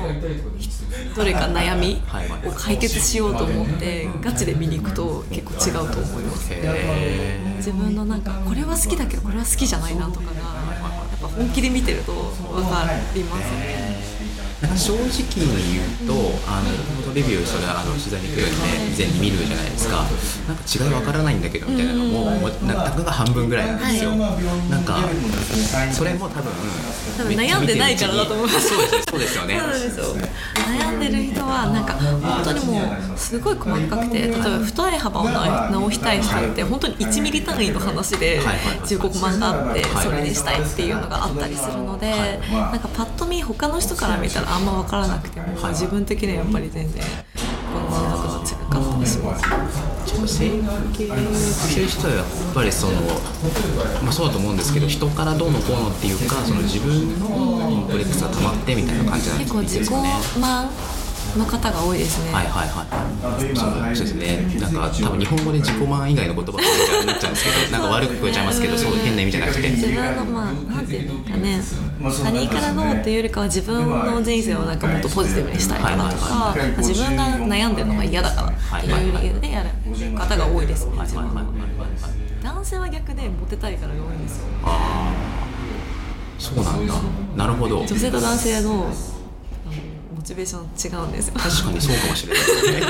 [1.14, 2.02] どれか悩み
[2.46, 6.48] を解決しようと思ってガチで見に行くと結構違うと思います。
[6.52, 10.40] へ自分のなんかこれは好きだけどこれは好きじゃないなとかがや
[11.16, 14.23] っぱ本気で見てると分かりますね
[14.76, 15.00] 正直
[15.44, 16.14] に言うと、
[16.48, 20.04] あのレビューそれはあの取材に来るんで以前に見るじゃないですか。
[20.48, 24.30] なんか違いわからないんだけどみたいなのも、もうなんかたかが半分ぐらいなんですよ、な
[24.78, 24.98] んか
[25.92, 26.52] それも多分
[27.18, 29.60] 多分悩んでないからだと思いますそうですそうですよね。
[30.56, 32.80] 悩んでる人はなんか本当にも
[33.14, 47.02] うすごい細かくて例えば太い幅を直したい人って本当に1ミリ単位の話で15コマがあってそれにしたいっていうのがあったりするのでなんかパッと見他の人から見たらあんま分からなくても自分的にはやっぱり全然
[47.72, 49.44] この満足度違かったりします
[50.06, 50.50] ちょっと整
[50.92, 52.92] 形してる人はやっぱりその、
[54.02, 60.14] まあ、そうだと思うんですけど人からどうのこうのっていうかその自分のコンプレックスが溜まってみたいな感じなん結構自己ですかね。
[60.40, 60.68] 満
[61.38, 63.96] の方が多いですね、はいはいはい。
[63.96, 64.46] そうですね。
[64.60, 69.70] なんか多分日本語で自己満以外の言葉がになっちゃうんですけど、なんか悪く聞こえちゃいますけど、そう変な意味じゃなくて。
[69.70, 71.60] 自分のまあなんていうかね
[72.00, 79.70] 他人からどうっていうよりかは自分の人生をなんかもっとポジティブにしたいからとか自分が悩んでるのが嫌だからっていう理由でやる
[80.16, 81.44] 方が多いですね自分は
[82.42, 85.14] 男性は逆でモテたいからが多いんですよああ、
[86.38, 86.94] そうなんだ。
[87.36, 87.80] なるほど。
[87.86, 88.92] 女性と男性の
[90.24, 92.80] チベーション違うんですよ確かにそうかもしれないですね。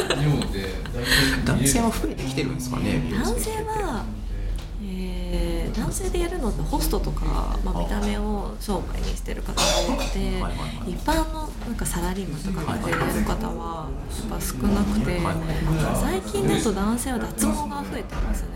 [1.44, 3.02] 男性は増えてきてるんですかね。
[3.12, 4.23] 男性は、えー
[5.76, 10.18] 男性でやるのってホストとか、まあ、見た目を商売にしてる方が多くて
[10.86, 13.88] 一般のなんかサラリーマンとかでやる方は
[14.30, 15.20] やっぱ少なくて
[16.00, 18.48] 最近だと男性は脱毛が増えてますね。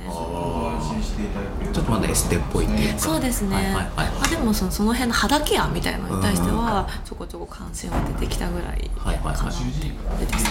[1.72, 2.98] ちょっとまだエステっぽいっていうか。
[2.98, 3.84] そうですね、はいはいはい。
[3.84, 9.36] まあ、でもそのその辺の肌ケアみたいなのに対してはちょこちょこ関心は出てきたぐらいはいはいはい。
[9.36, 9.56] かなって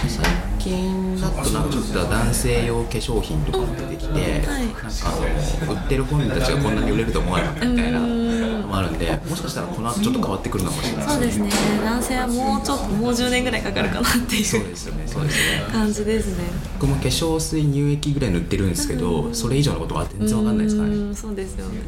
[0.09, 0.25] 最
[0.59, 4.65] 近だとなんかちょっと男性用化粧品とかも出てきて、はい。
[4.65, 11.07] なんかあの売ってる本人たちがこんなに売れると思わなかったみたいなのもあるんでもしかしたらこの後ちょっと変わってくるのかもしれない。
[11.07, 11.49] そうですね。
[11.83, 15.65] 男性はもうちょっともう10年ぐらいかかるかなっていうそうですよねそうですね。
[15.71, 16.43] 感じですね。
[16.79, 20.95] 僕も化粧水乳液ぐらい塗ってるんですけど、それ以上のことは全然わかんないですからね。
[20.95, 21.79] うんそうですよね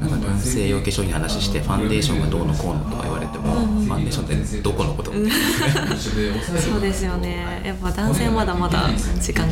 [0.00, 5.12] なんか男性用化粧品の話してファンデーションがどうのこうのとか言われても、ファンデーションってどこのこと？
[5.12, 7.62] そうですよね。
[7.64, 9.48] やっぱ男性はまだまだ時間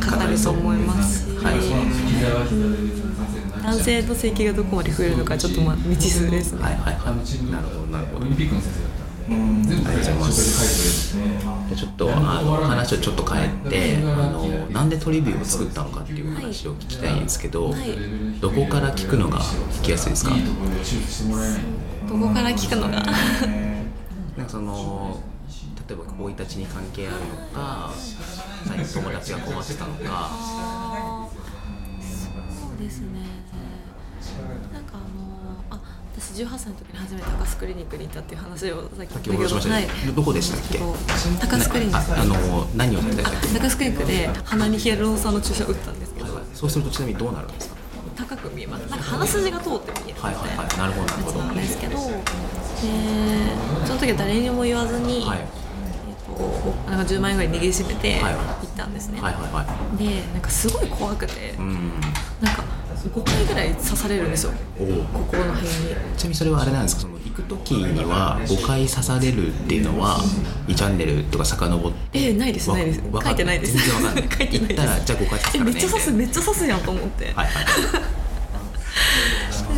[0.00, 1.56] かかると思いますし、はい。
[3.62, 6.62] 男性の整形がどこまで増えるのかちょっとまあ未知数ですね。
[6.62, 7.14] はいはいはい。
[7.52, 8.26] なるほどなるほど
[11.74, 18.40] ちょっとあの話をちょっと変えて、あのなんでトリビューを作ったのかっていう話を聞きたいんですけど、はい。
[18.40, 20.32] どこから聞くのが聞きやすいですか？
[22.08, 23.02] どこから聞くのが？
[24.36, 25.20] なんかその
[25.88, 27.20] 例えば生い立ちに関係あるの
[27.54, 27.90] か、
[28.66, 30.30] 最近友達が困ってたのか、
[32.00, 33.41] そうですね
[36.22, 39.74] 私18歳の時に初めて高須クリニックに行ったっていう話をさっきさっきお話ししましたね。
[39.74, 40.14] はい。
[40.14, 40.78] どこでしたっけ？
[40.78, 42.12] 高須クリニック。
[42.12, 43.60] ああの何をされたあんですか？
[43.60, 46.28] 高須クリニックで鼻にヒアルロン酸の注射を打ったんですけど。
[46.54, 47.76] そうするとちなみにどうなるんですか？
[48.16, 48.82] 高く見えます。
[48.88, 50.78] なんか鼻筋が通って見えるみたはいいはいはい。
[50.78, 51.38] なるほどなるほど。
[51.38, 51.92] やつなんですけど。
[51.96, 51.98] で
[53.86, 55.38] その時は誰にも言わずに、はい。
[55.38, 55.46] えっ
[56.36, 58.34] となんか10万円ぐらい握りしめてはい。
[58.34, 58.44] 行っ
[58.76, 59.96] たんですね、はいはいはい。
[59.98, 62.00] でなんかすごい怖くて、うん。
[62.40, 62.62] なんか
[63.08, 64.52] 5回ぐらい刺されるんですよ。
[64.78, 64.86] おお。
[64.86, 65.72] ここの辺に。
[66.16, 67.02] ちなみにそれはあれなんですか？
[67.02, 70.18] その行く時には5回刺されるっていうのは
[70.68, 73.00] 2チャンネルとか遡ってえー、ないですわないです。
[73.00, 73.72] 書いてないです。
[73.76, 74.28] 全然わかんない。
[74.38, 74.68] 書いてないです。
[74.68, 77.46] 行ったらじゃあ5回刺すからねえめっちゃ刺すめっちゃ刺すやんと思って、はいはい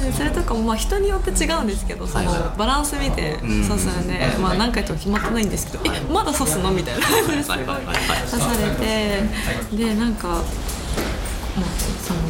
[0.04, 6.70] で それとかもまあ人によって違うんですけどそのバランス見て刺すんで、まあ、何回とは決まってないんですけどえまだ刺すの？
[6.72, 7.06] みたいな。
[7.06, 9.22] 感じですごい 刺されて
[9.84, 10.42] でなんか、まあ、
[12.02, 12.20] その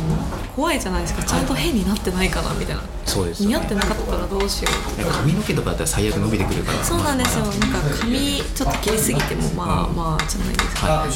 [0.55, 1.23] 怖いじゃないですか。
[1.23, 2.83] ちゃんと変になってないかなみたいな。
[3.07, 3.57] そうですよね。
[3.57, 6.85] 似合ってなかったらどうしよう髪の毛とかだったら最悪伸びてくるから。
[6.85, 7.45] そうなんですよ。
[7.45, 11.07] なんか髪ちょっと切りすぎてもまあまあじゃないですか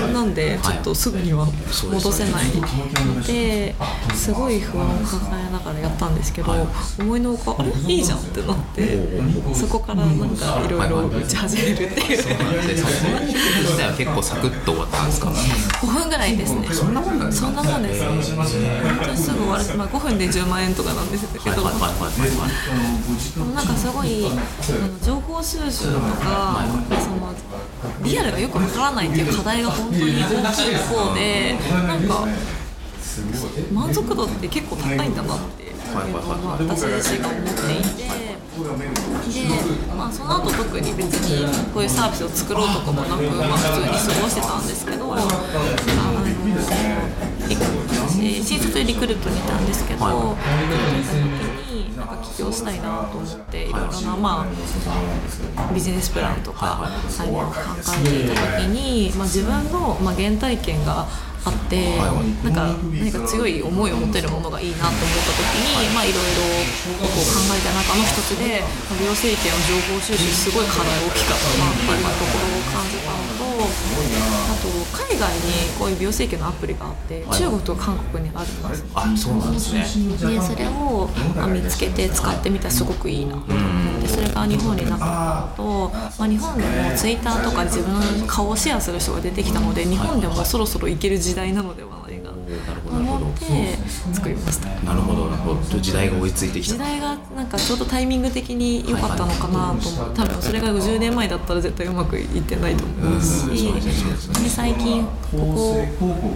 [0.00, 2.44] 顔なんでちょっとすぐには戻せない。
[3.26, 3.74] で
[4.14, 6.66] すごい不安を抱えながらやったんですけど
[6.98, 7.70] 思いのほかあれ？
[7.92, 8.98] いいじゃんってなって
[9.54, 12.16] そこからなんかいろいろ打ち始めるっていう。
[12.16, 16.68] で その自体は結構サクッと終わったんですか？5分ぐらいですね。
[16.72, 21.70] そんなもんなそんなもんです本当にすぐ終わる、まあ、5分で10万円とかなんですけど、な
[23.62, 26.64] んかすごいあの情報収集とか、
[27.00, 27.34] その
[28.02, 32.26] リアルがよくわからないっていう課題が本当に大きい方でなんか
[33.72, 38.30] 満足度って結構高いんだなっていうのを私自身が思っていて。
[38.60, 38.66] で、
[39.96, 46.19] まあ、その後特に別にこういうサービスを作ろうとかもなく、まあ、普通に過ごしてたんですけどあの
[46.58, 57.30] 私新卒でリクルートにいたんですけど、はい、行った時になんか起業したいなと思っていろいろな、まあ、ビジネスプランとかそうい。
[57.30, 57.58] うのを考
[58.04, 61.06] えていた時に、まあ、自分の、まあ、原体験が
[61.44, 61.96] あって、
[62.44, 66.44] なんか何か強い思いを持てるものがいいなと思った時に、まあ、いろいろ
[67.00, 68.60] こう考えた中の一つで
[68.98, 79.80] 美容整形の情報収集すごい課題大きかったなっていうところを感じたのとあと海外にこういう美容整形のアプリがあって中国と韓国にあるんですあそうなんですね。
[79.80, 81.08] でそれを
[81.48, 91.89] 見つけて使ってみたらすごくいいなと思ってそれが日本になかったのと、まあ、日本でもツイッターとかで自分の顔をシェアする人が出てきたので日本でもそろそろいける時時代なのでは。
[92.90, 93.78] 思って
[94.12, 94.68] 作りました。
[94.82, 95.78] なるほどなるほど。
[95.78, 96.72] 時代が追いついてきた。
[96.74, 100.14] 時代がなんかちょうどタイミング的に良かったのかなと思う。
[100.14, 103.72] 多分それが10年前だったら絶対うまくいってないと思うし
[104.42, 105.86] で最近ここ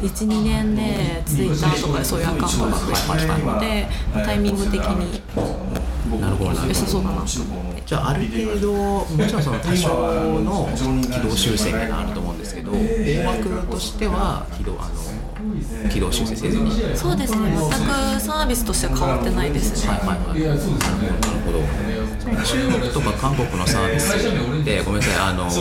[0.03, 5.23] 12年でツイッターとかでそういうアカウントが増えてきたのでタイミング的に。
[6.21, 7.23] なるほど良さそうだな。
[7.23, 9.89] と思ってじゃあある程度もちろんその多少
[10.41, 10.69] の
[11.03, 14.95] 軌道修正があると思うんですけど大枠としては軌道あの
[15.91, 17.51] 軌道修正せずにそうですね。
[17.51, 19.93] 全くサービスとしては変わってないですね。
[19.93, 20.41] はいはいはい。
[20.41, 20.61] なる
[21.47, 21.61] ほど。
[22.25, 25.17] 中国とか韓国のサービスってごめんなさい。
[25.31, 25.57] あの調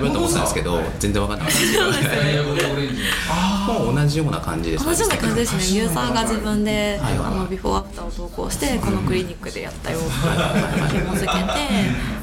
[0.00, 1.78] べようと思ったんですけど全然分かんなかったんです
[3.66, 5.78] もう同じような感じです同じような感じですね。
[5.78, 10.08] ユーザーが自分で、あのビフォーアフターを投稿してこのクリニックでやったよって
[10.98, 11.38] 紐付けて、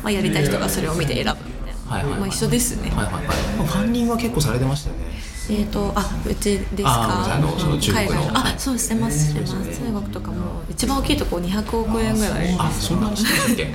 [0.03, 3.25] まあ、やりたい人がそれを見て選ぶみたいな、はいはいまあ、一緒ですね、はいはいはい、
[3.67, 5.14] ファンディングは結構されてましたよね
[5.47, 7.35] えーと、あうちですか？
[7.35, 8.11] あのその中国の。
[8.11, 8.37] 海外の。
[8.39, 9.53] あそうしてますしてます。
[9.79, 13.67] 中国とかも一番大きいとこ200億円ぐらいあそんなにしてっけ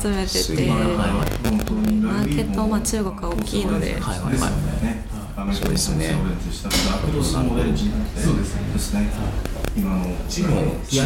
[0.00, 4.50] 集めてて、マーケット、まあ、中国は大きいので、はいはいは
[5.50, 5.54] い。
[5.54, 6.14] そうですね。
[8.16, 9.10] そうですね。
[9.76, 10.06] 今の
[10.88, 11.04] いや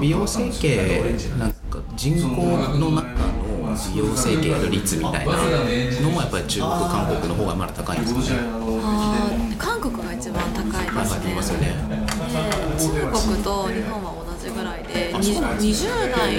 [0.00, 2.90] 美容整形なんか人口の中の
[3.92, 5.42] 美容整形の率みたいなの
[6.10, 8.26] もやっぱり中国韓国の方がまだ高いんですかね。
[9.58, 11.20] 韓国が一番高いはいはいですね。
[11.24, 11.74] 言いますよねで
[12.78, 12.90] 中
[13.32, 16.36] 国と日本は同じぐらいでに20代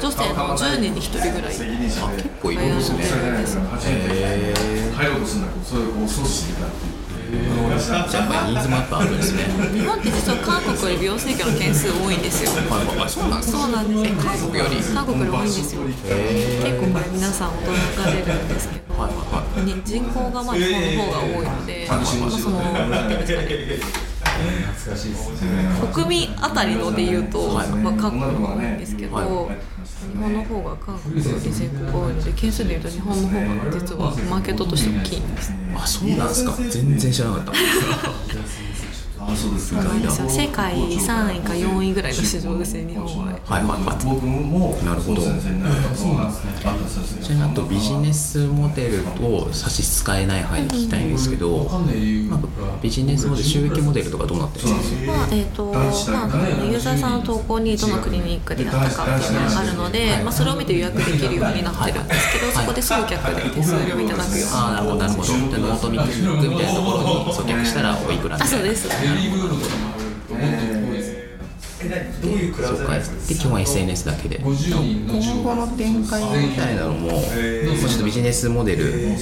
[0.00, 1.52] 女性の10人に1人ぐらい。
[1.52, 1.54] あ
[2.16, 2.98] 結構いるんですね。
[3.00, 3.02] え
[3.46, 3.56] じ
[7.30, 8.62] やっぱりニー。
[8.62, 12.50] ズもやっぱあるんですね日本って実は韓国より美容整形の件数多いんですよ。
[12.50, 14.04] はいはいはいそうなんですかそうなんです。
[14.04, 14.76] よ韓国より。
[14.82, 15.82] 韓国より多いんですよ。
[15.82, 16.00] 結
[16.80, 19.64] 構これ皆さん驚かれるんですけど、はいはいはい。
[19.64, 24.10] に人口がまあ日本の方が多いので、まあ、そのなんていうんですかね
[25.92, 32.14] 国民あたりので言うと、まあ、韓国の方が多いんですけど、日本の方が韓国より人口が多い。
[32.14, 36.52] ので件数で言うと日本の方が実はマーケットとして大きいんですあそうなんですか。
[36.70, 37.52] 全然知らなかった
[39.20, 39.82] あ、そうですか。
[40.28, 43.24] 世界3位か4位ぐらいの市場ですね日本は。
[43.24, 43.58] は。
[43.60, 45.60] いはいはい僕もなるほどそうなんですね。
[46.64, 52.40] あった先生ちなみにあとビジネスモデルと差し支えない範囲で聞きたいんですけど、まあ、
[52.82, 55.12] ビジネスモデル収益モデルとかどうなってるんですか？
[55.12, 55.84] まあえーとまあ、
[56.64, 64.96] ユーザーさんの投稿にどのクリニックでやったかっていうのがあるので、まあ、それを見て予約できるようになってるんですけど、そこで送客で手数料いただくようああなるほど。
[64.96, 65.24] なるほど。
[65.24, 68.56] じゃあノートミックみたいなところに送客したらおいくらみたいな。
[68.56, 70.79] あそうですリー
[71.88, 72.98] どういうクラそうか。
[72.98, 74.38] で基本 SNS だけで。
[74.40, 79.14] 50人の今後の展開みたいなのも、もうちょっとビジネスモデル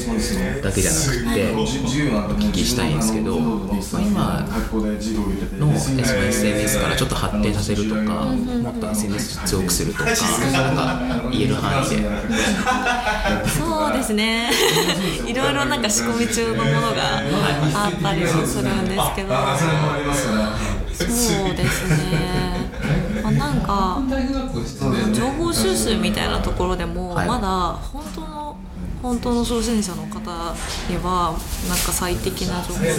[0.63, 10.15] だけじゃなくて、お聞きしたいんですけど、まあ、今の SNS からちょっと発展させるとか、もっと SNS 強くするとか、なん
[11.21, 11.97] か言える範囲で。
[13.49, 14.51] そうですね。
[15.27, 17.23] いろいろなんか仕込み中のものが
[17.75, 19.35] あったりもするんですけど。
[20.99, 21.95] そうですね、
[22.35, 22.48] まあ、
[23.39, 24.03] なんか
[25.13, 27.29] 情報収集みたいなところでもはい。
[27.29, 27.49] まだ
[27.93, 28.57] 本当の
[29.03, 30.19] 本当の初心者の方
[30.91, 31.33] には
[31.69, 32.97] なんか最適な情報が伝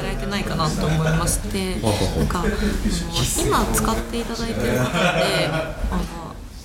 [0.00, 2.44] えられてないかなと思いましてなんか
[3.42, 6.17] 今使っていただいてる方ってあの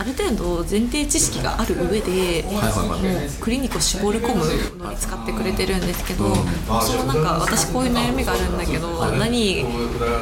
[0.04, 4.44] ある程度前提知識がある上で、はいはいもうクリニックを絞り込む
[4.84, 6.36] のに使ってくれてるんですけど、
[6.82, 9.64] そのなんか私こういう悩みがあるんだけど、何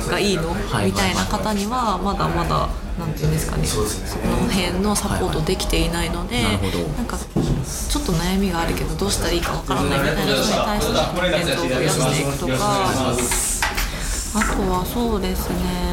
[0.08, 2.70] がいいの、はいみたいな方にはまだまだ
[3.00, 3.88] なんていうんですかね、その
[4.52, 12.54] 辺のサポートできていないので、なるほどなんかちょっと悩みがあるけどどうしたらいいかわからないみたいな人に対してコンテンツを増やしていくとか、
[14.34, 15.91] あとはそうですね。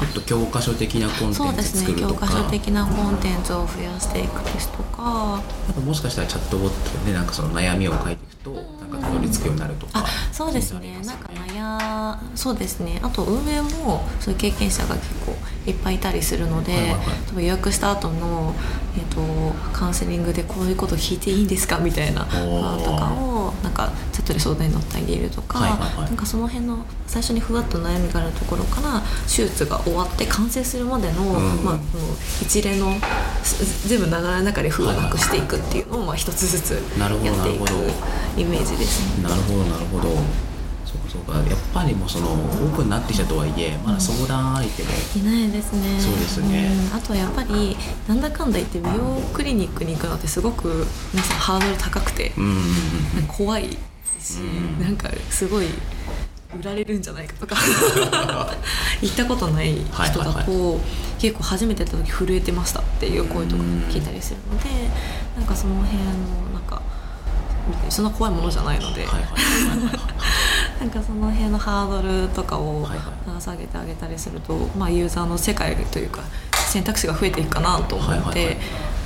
[0.00, 5.42] ちょっと教科書的なコンテンツそうですね教科書的なコンテンツを増やしていくですとか。
[5.66, 9.92] なんかもしかしたらチャットボットでなんかその悩みを書いていくと、なんかたどり着くようになるとか。
[9.94, 10.06] あ。
[10.32, 11.00] そうですね。
[11.04, 13.00] なんか悩そうですね。
[13.02, 15.36] あと運営もそういう経験者が結構
[15.66, 17.00] いっぱいいたりするので、はいはいはい。
[17.26, 18.54] 多分予約した後の
[18.96, 19.20] えっ、と
[19.72, 26.06] カウンセリングでこういうこと聞いていいんですかみたいなとかをなんかチャットで相談に乗ってあげるとか、はいはいはい。
[26.06, 31.64] なんかその辺の最初にふわっと悩みがあるところから手術が終わって完成するまでの、うん。
[31.64, 31.82] まあ、もう
[32.42, 32.92] 一連の
[33.42, 37.70] す全部流れの中で風をなくしていくっていうのをまあ一つずつやっていく
[38.36, 39.28] イメージですね。
[39.28, 40.08] なるほどなるほど。
[40.84, 41.38] そうかそうか。
[41.38, 44.88] やっぱりもうそのオープンになってきたとはいえまだ相談相手も。
[45.16, 46.00] いないですね。
[46.00, 46.70] そうですね。
[46.90, 46.96] うん。
[46.96, 47.76] あとやっぱり
[48.06, 52.58] なんだかんだ言って美容クリニックに行くのってすごく皆さんハードル高くて、うんうんうん
[53.26, 53.70] 怖い
[54.18, 54.80] し、うん。
[54.80, 55.66] なんかすごい
[56.56, 57.56] 売られるんじゃないかとか。
[59.02, 60.80] 行ったことない人だはいと、
[61.18, 64.68] 結構初めてやった時震えてましたっていう声とか聞いたりするので、
[65.36, 66.04] なんかその辺の
[66.52, 66.80] なんか
[67.90, 69.06] そんな怖いものじゃないので、
[70.80, 72.88] なんかその辺のハードルとかを
[73.38, 76.22] 下げてあげたりすると、まあ、ユーザーの世界というか
[76.68, 78.56] 選択肢が増えていくかなと思って、はいはいはい。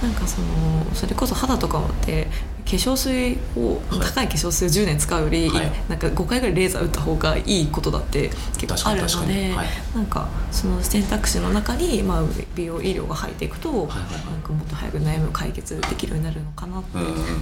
[0.02, 2.26] なんかそのそれこそ肌とかもって
[2.64, 5.72] 化粧水を、はい高い化粧水を10年使うより、はい。
[5.88, 9.66] なんか5回ぐらいレーザー打った方がいいことだって結構あるので、にはい。
[9.94, 12.22] なんかその選択肢の中に、まあ、
[12.54, 17.26] 美容医療が入っていくと、はいはいなんかもっと早く悩みを解決できるようになるのかなって思いうんうんうん。
[17.26, 17.32] うん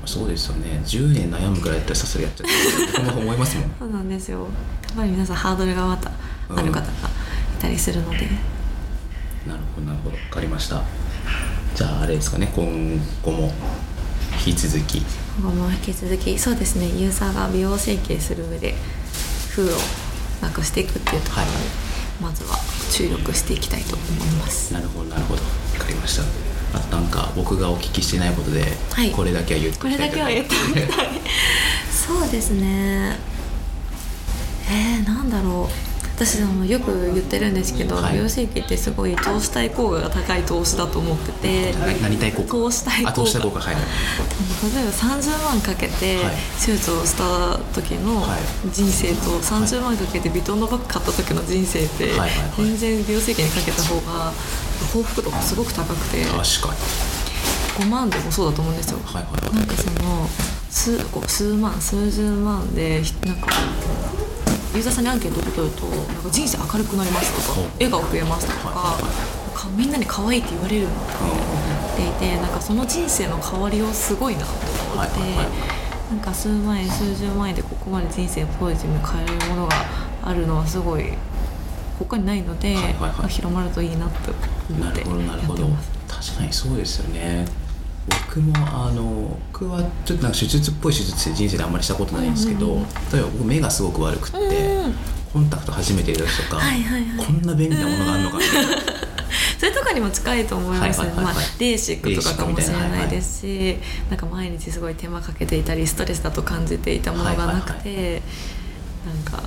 [0.00, 0.14] ます。
[0.14, 0.80] そうですよね。
[0.84, 3.70] 10年悩むぐらいだったらさすがやっちゃって僕も思いますもん。
[3.78, 4.40] そうなんですよ。
[4.40, 6.10] やっぱり皆さんハードルがまた
[6.48, 6.84] ある方がい
[7.60, 8.28] たりするので、
[9.46, 10.16] なるほどなるほど。
[10.16, 10.82] 分かりました。
[11.74, 12.50] じゃああれですかね。
[12.54, 12.64] 今
[13.22, 13.52] 後も
[14.46, 15.02] 引き続き。
[15.40, 16.86] 今後も引き続きそうですね。
[16.86, 18.74] ユーザーが美容整形する上で
[19.50, 19.76] 風を
[20.42, 21.64] なくしていくっていうところに、はい。
[22.22, 22.56] まずは
[22.90, 24.72] 注力していきたいと思います。
[24.72, 25.42] なるほどなるほど。
[25.72, 26.22] 分かりました。
[26.76, 29.10] あとなんか僕がお聞きしてないことで、はい。
[29.10, 31.08] これだけは言ってこれだけは言っておきたい。
[31.90, 33.18] そうですね。
[34.68, 38.14] えー、なんだろう私あのよく言ってるんですけど、はい。
[38.14, 42.48] 美容整形ってすごい投資対効果が高い投資だと思っててな何対効果？
[42.48, 43.10] 投資対効果。
[43.10, 43.60] あ投資対効果。
[43.60, 43.74] はい。
[43.76, 43.80] 例
[44.80, 48.40] えば30万かけてはい手術をした時のはい。
[48.72, 52.12] 人生と30万かけてヴィトンのバッグ買った時の人生って
[52.56, 54.32] 全然美容整形にかけた方が
[54.92, 56.24] 幸福度がすごく高くて。
[56.24, 56.74] 確か
[57.76, 57.84] に。
[57.84, 58.98] 5万でもそうだと思うんですよ。
[59.04, 59.22] はい。
[59.22, 59.32] はい。
[59.34, 59.54] はい。
[59.56, 60.26] なんかその
[60.70, 63.48] 数こう数万数十万でなんか
[64.76, 68.98] ユーザーさんにアンケートを取るとなんか人生明るくなりますとか笑顔増えますとか
[69.54, 70.92] かみんなに可愛いって言われるって
[71.96, 74.46] 言っていてなんかその人生の変わりをすごいなと
[74.92, 75.20] 思って、
[76.10, 79.74] なんか数万円数十万円でここまで人生をポジティブに変えれるものが
[80.22, 81.14] あるのはすごい
[81.98, 82.92] 他にないので、はいはいはい。
[83.00, 85.62] まあ広まるといいなと思ってなるほどなるほど。
[85.62, 85.90] やってます。
[86.32, 87.46] 確かにそうですよね
[88.08, 94.94] 僕もあの僕はちょっとなんか手術っぽい手術って人生であんまりしたことないんですけど、うんうん例えば僕目がすごく悪くって、うん
[95.36, 97.26] コンタクト初めて入れた時とか、はいはいはい。
[97.26, 98.72] こんな便利なものがあるのかみたいな。
[99.58, 101.34] それとかにも近いと思います、はいはいはいはい。
[101.34, 103.78] まあ、レーシックとかかもしれないですし、
[104.08, 104.16] な。
[104.16, 108.22] んか毎日すごい手間かけていたりストレスだと感じていたものがなくて、
[109.04, 109.42] なんか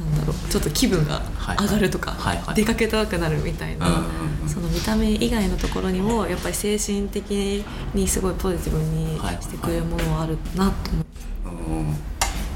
[0.00, 1.22] なんだろうちょっと気分が
[1.60, 2.54] 上がるとか、はいはい。
[2.56, 4.48] 出かけたくなるみたいな、うんうんうん。
[4.48, 7.64] その見た目以外のところにもやっぱり精神的
[7.94, 11.20] にすごいポジティブにしてくれるものはあるなと思って。
[11.46, 11.88] うん。
[11.88, 11.90] い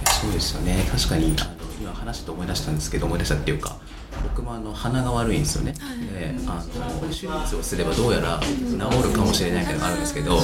[0.05, 0.85] やそうですよね。
[0.91, 1.37] 確かに
[1.81, 3.77] 今話して思い出したんですけど思い出したっていうか
[4.23, 5.75] 僕もあの鼻が悪いんですよね、
[6.13, 10.43] であの手術をすればどうやら治るかもしれないけどあるんですけど調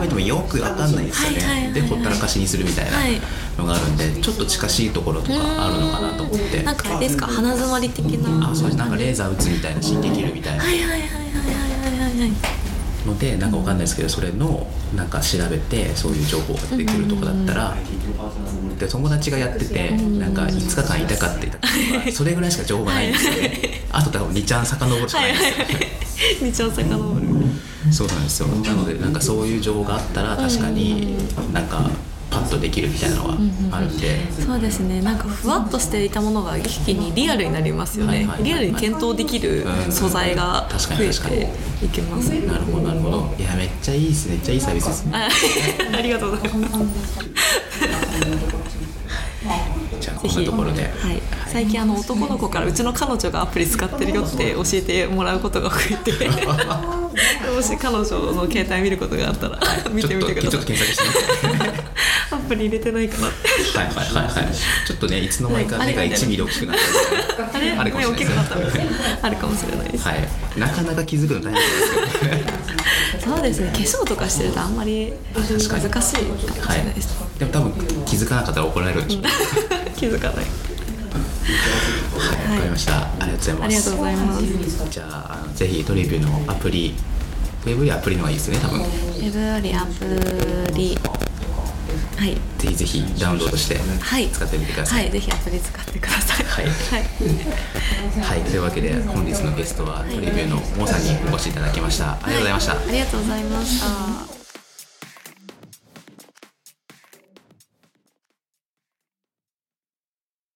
[0.00, 1.72] べてもよく分かんないんですよね。
[1.72, 2.98] でほったらかしにするみたいな
[3.58, 5.34] のがあるんでちょっと近しいところとか
[5.66, 6.62] あるのかなと思って。
[6.62, 7.26] なんかあれですか？
[7.26, 8.50] 鼻づまり的な。
[8.50, 10.64] あそうなんかレーザー打つみたいなしできるみたいな。
[10.64, 12.59] はいはいはいはいはいはいはい。
[13.06, 17.74] のでなんかわかんないですけどそれのなんか調べてそういう情報が出てくるとかだったら
[18.78, 23.60] で友達がやっててなんか5日間痛かった痛かったとかそれぐらいしか情報がないんですよね。
[23.90, 25.32] あと多分2ちゃん遡るしかない。
[25.34, 27.26] んですよ二丁遡る。
[27.92, 28.48] そうなんですよ。
[28.48, 31.16] なのでなんかそういう情報があったら確かに
[31.52, 31.90] なんか
[32.30, 33.36] パッとできるみたいなのは
[33.72, 34.30] あるんで。
[34.32, 35.00] そうですね。
[35.02, 38.44] なんかふわっとしていたものが一気にリアルになりますよね、はいはいはい。
[38.44, 41.36] リアルに検討できるうん素材が確か増えに確かに。
[41.80, 43.34] ていきます、なるほどなるほど。
[43.38, 44.36] いやめっちゃいいですね。
[44.36, 45.12] めっちゃいいサービスですね。
[45.14, 45.28] あ
[45.96, 47.20] ありがとうございます。
[50.00, 50.82] じゃあこんなところで。
[50.82, 56.12] はい、最近あの男の子からうちの彼女がアプリ使ってるよって教えてもらうことが増えて。
[57.54, 59.58] もし彼女の携帯見ることがあったら
[59.90, 60.50] 見てみてください。
[60.50, 61.99] ちょっと検索してみて
[62.30, 63.26] アプリ入れてないかな。
[63.26, 63.34] はい
[63.86, 64.54] はいはいはい。
[64.86, 66.90] ちょっとねいつの間にか目が1ミリ大きくなってる
[67.52, 69.26] あれあるかもしれない目大きくなった。
[69.26, 70.28] あるかもしれないです、はい。
[70.58, 72.42] なかなか気づくの大変ですけどね
[73.20, 73.70] そうですね。
[73.70, 77.72] 化粧とかしてるとあんまり難しいかもしれはいないです、でも多分
[78.06, 79.30] 気づかなかったら怒られるんでしょうね。
[79.96, 80.36] 気づかない。
[80.36, 80.44] はい。
[82.54, 82.96] わかりました。
[82.98, 83.64] ありがとうございます。
[83.64, 84.88] ありがとうございます。
[84.90, 86.94] じゃああのぜひトリビューのアプリ
[87.66, 88.80] ウェブよりアプリの方がいいですね多分。
[88.80, 90.98] ウェブよりアプリ
[92.20, 92.34] はい。
[92.58, 94.28] ぜひぜひダウンロードしてはい。
[94.28, 95.10] 使ってみてください、はい。
[95.10, 96.44] ぜひアプリ使ってください。
[96.44, 96.64] はい。
[96.66, 96.74] はい。
[98.22, 102.18] はい、というわけで本日のゲストはトリビューのモーさんにお越しいただきました。
[102.22, 103.80] ありがとうございました、ありがとうございまし
[104.34, 104.39] た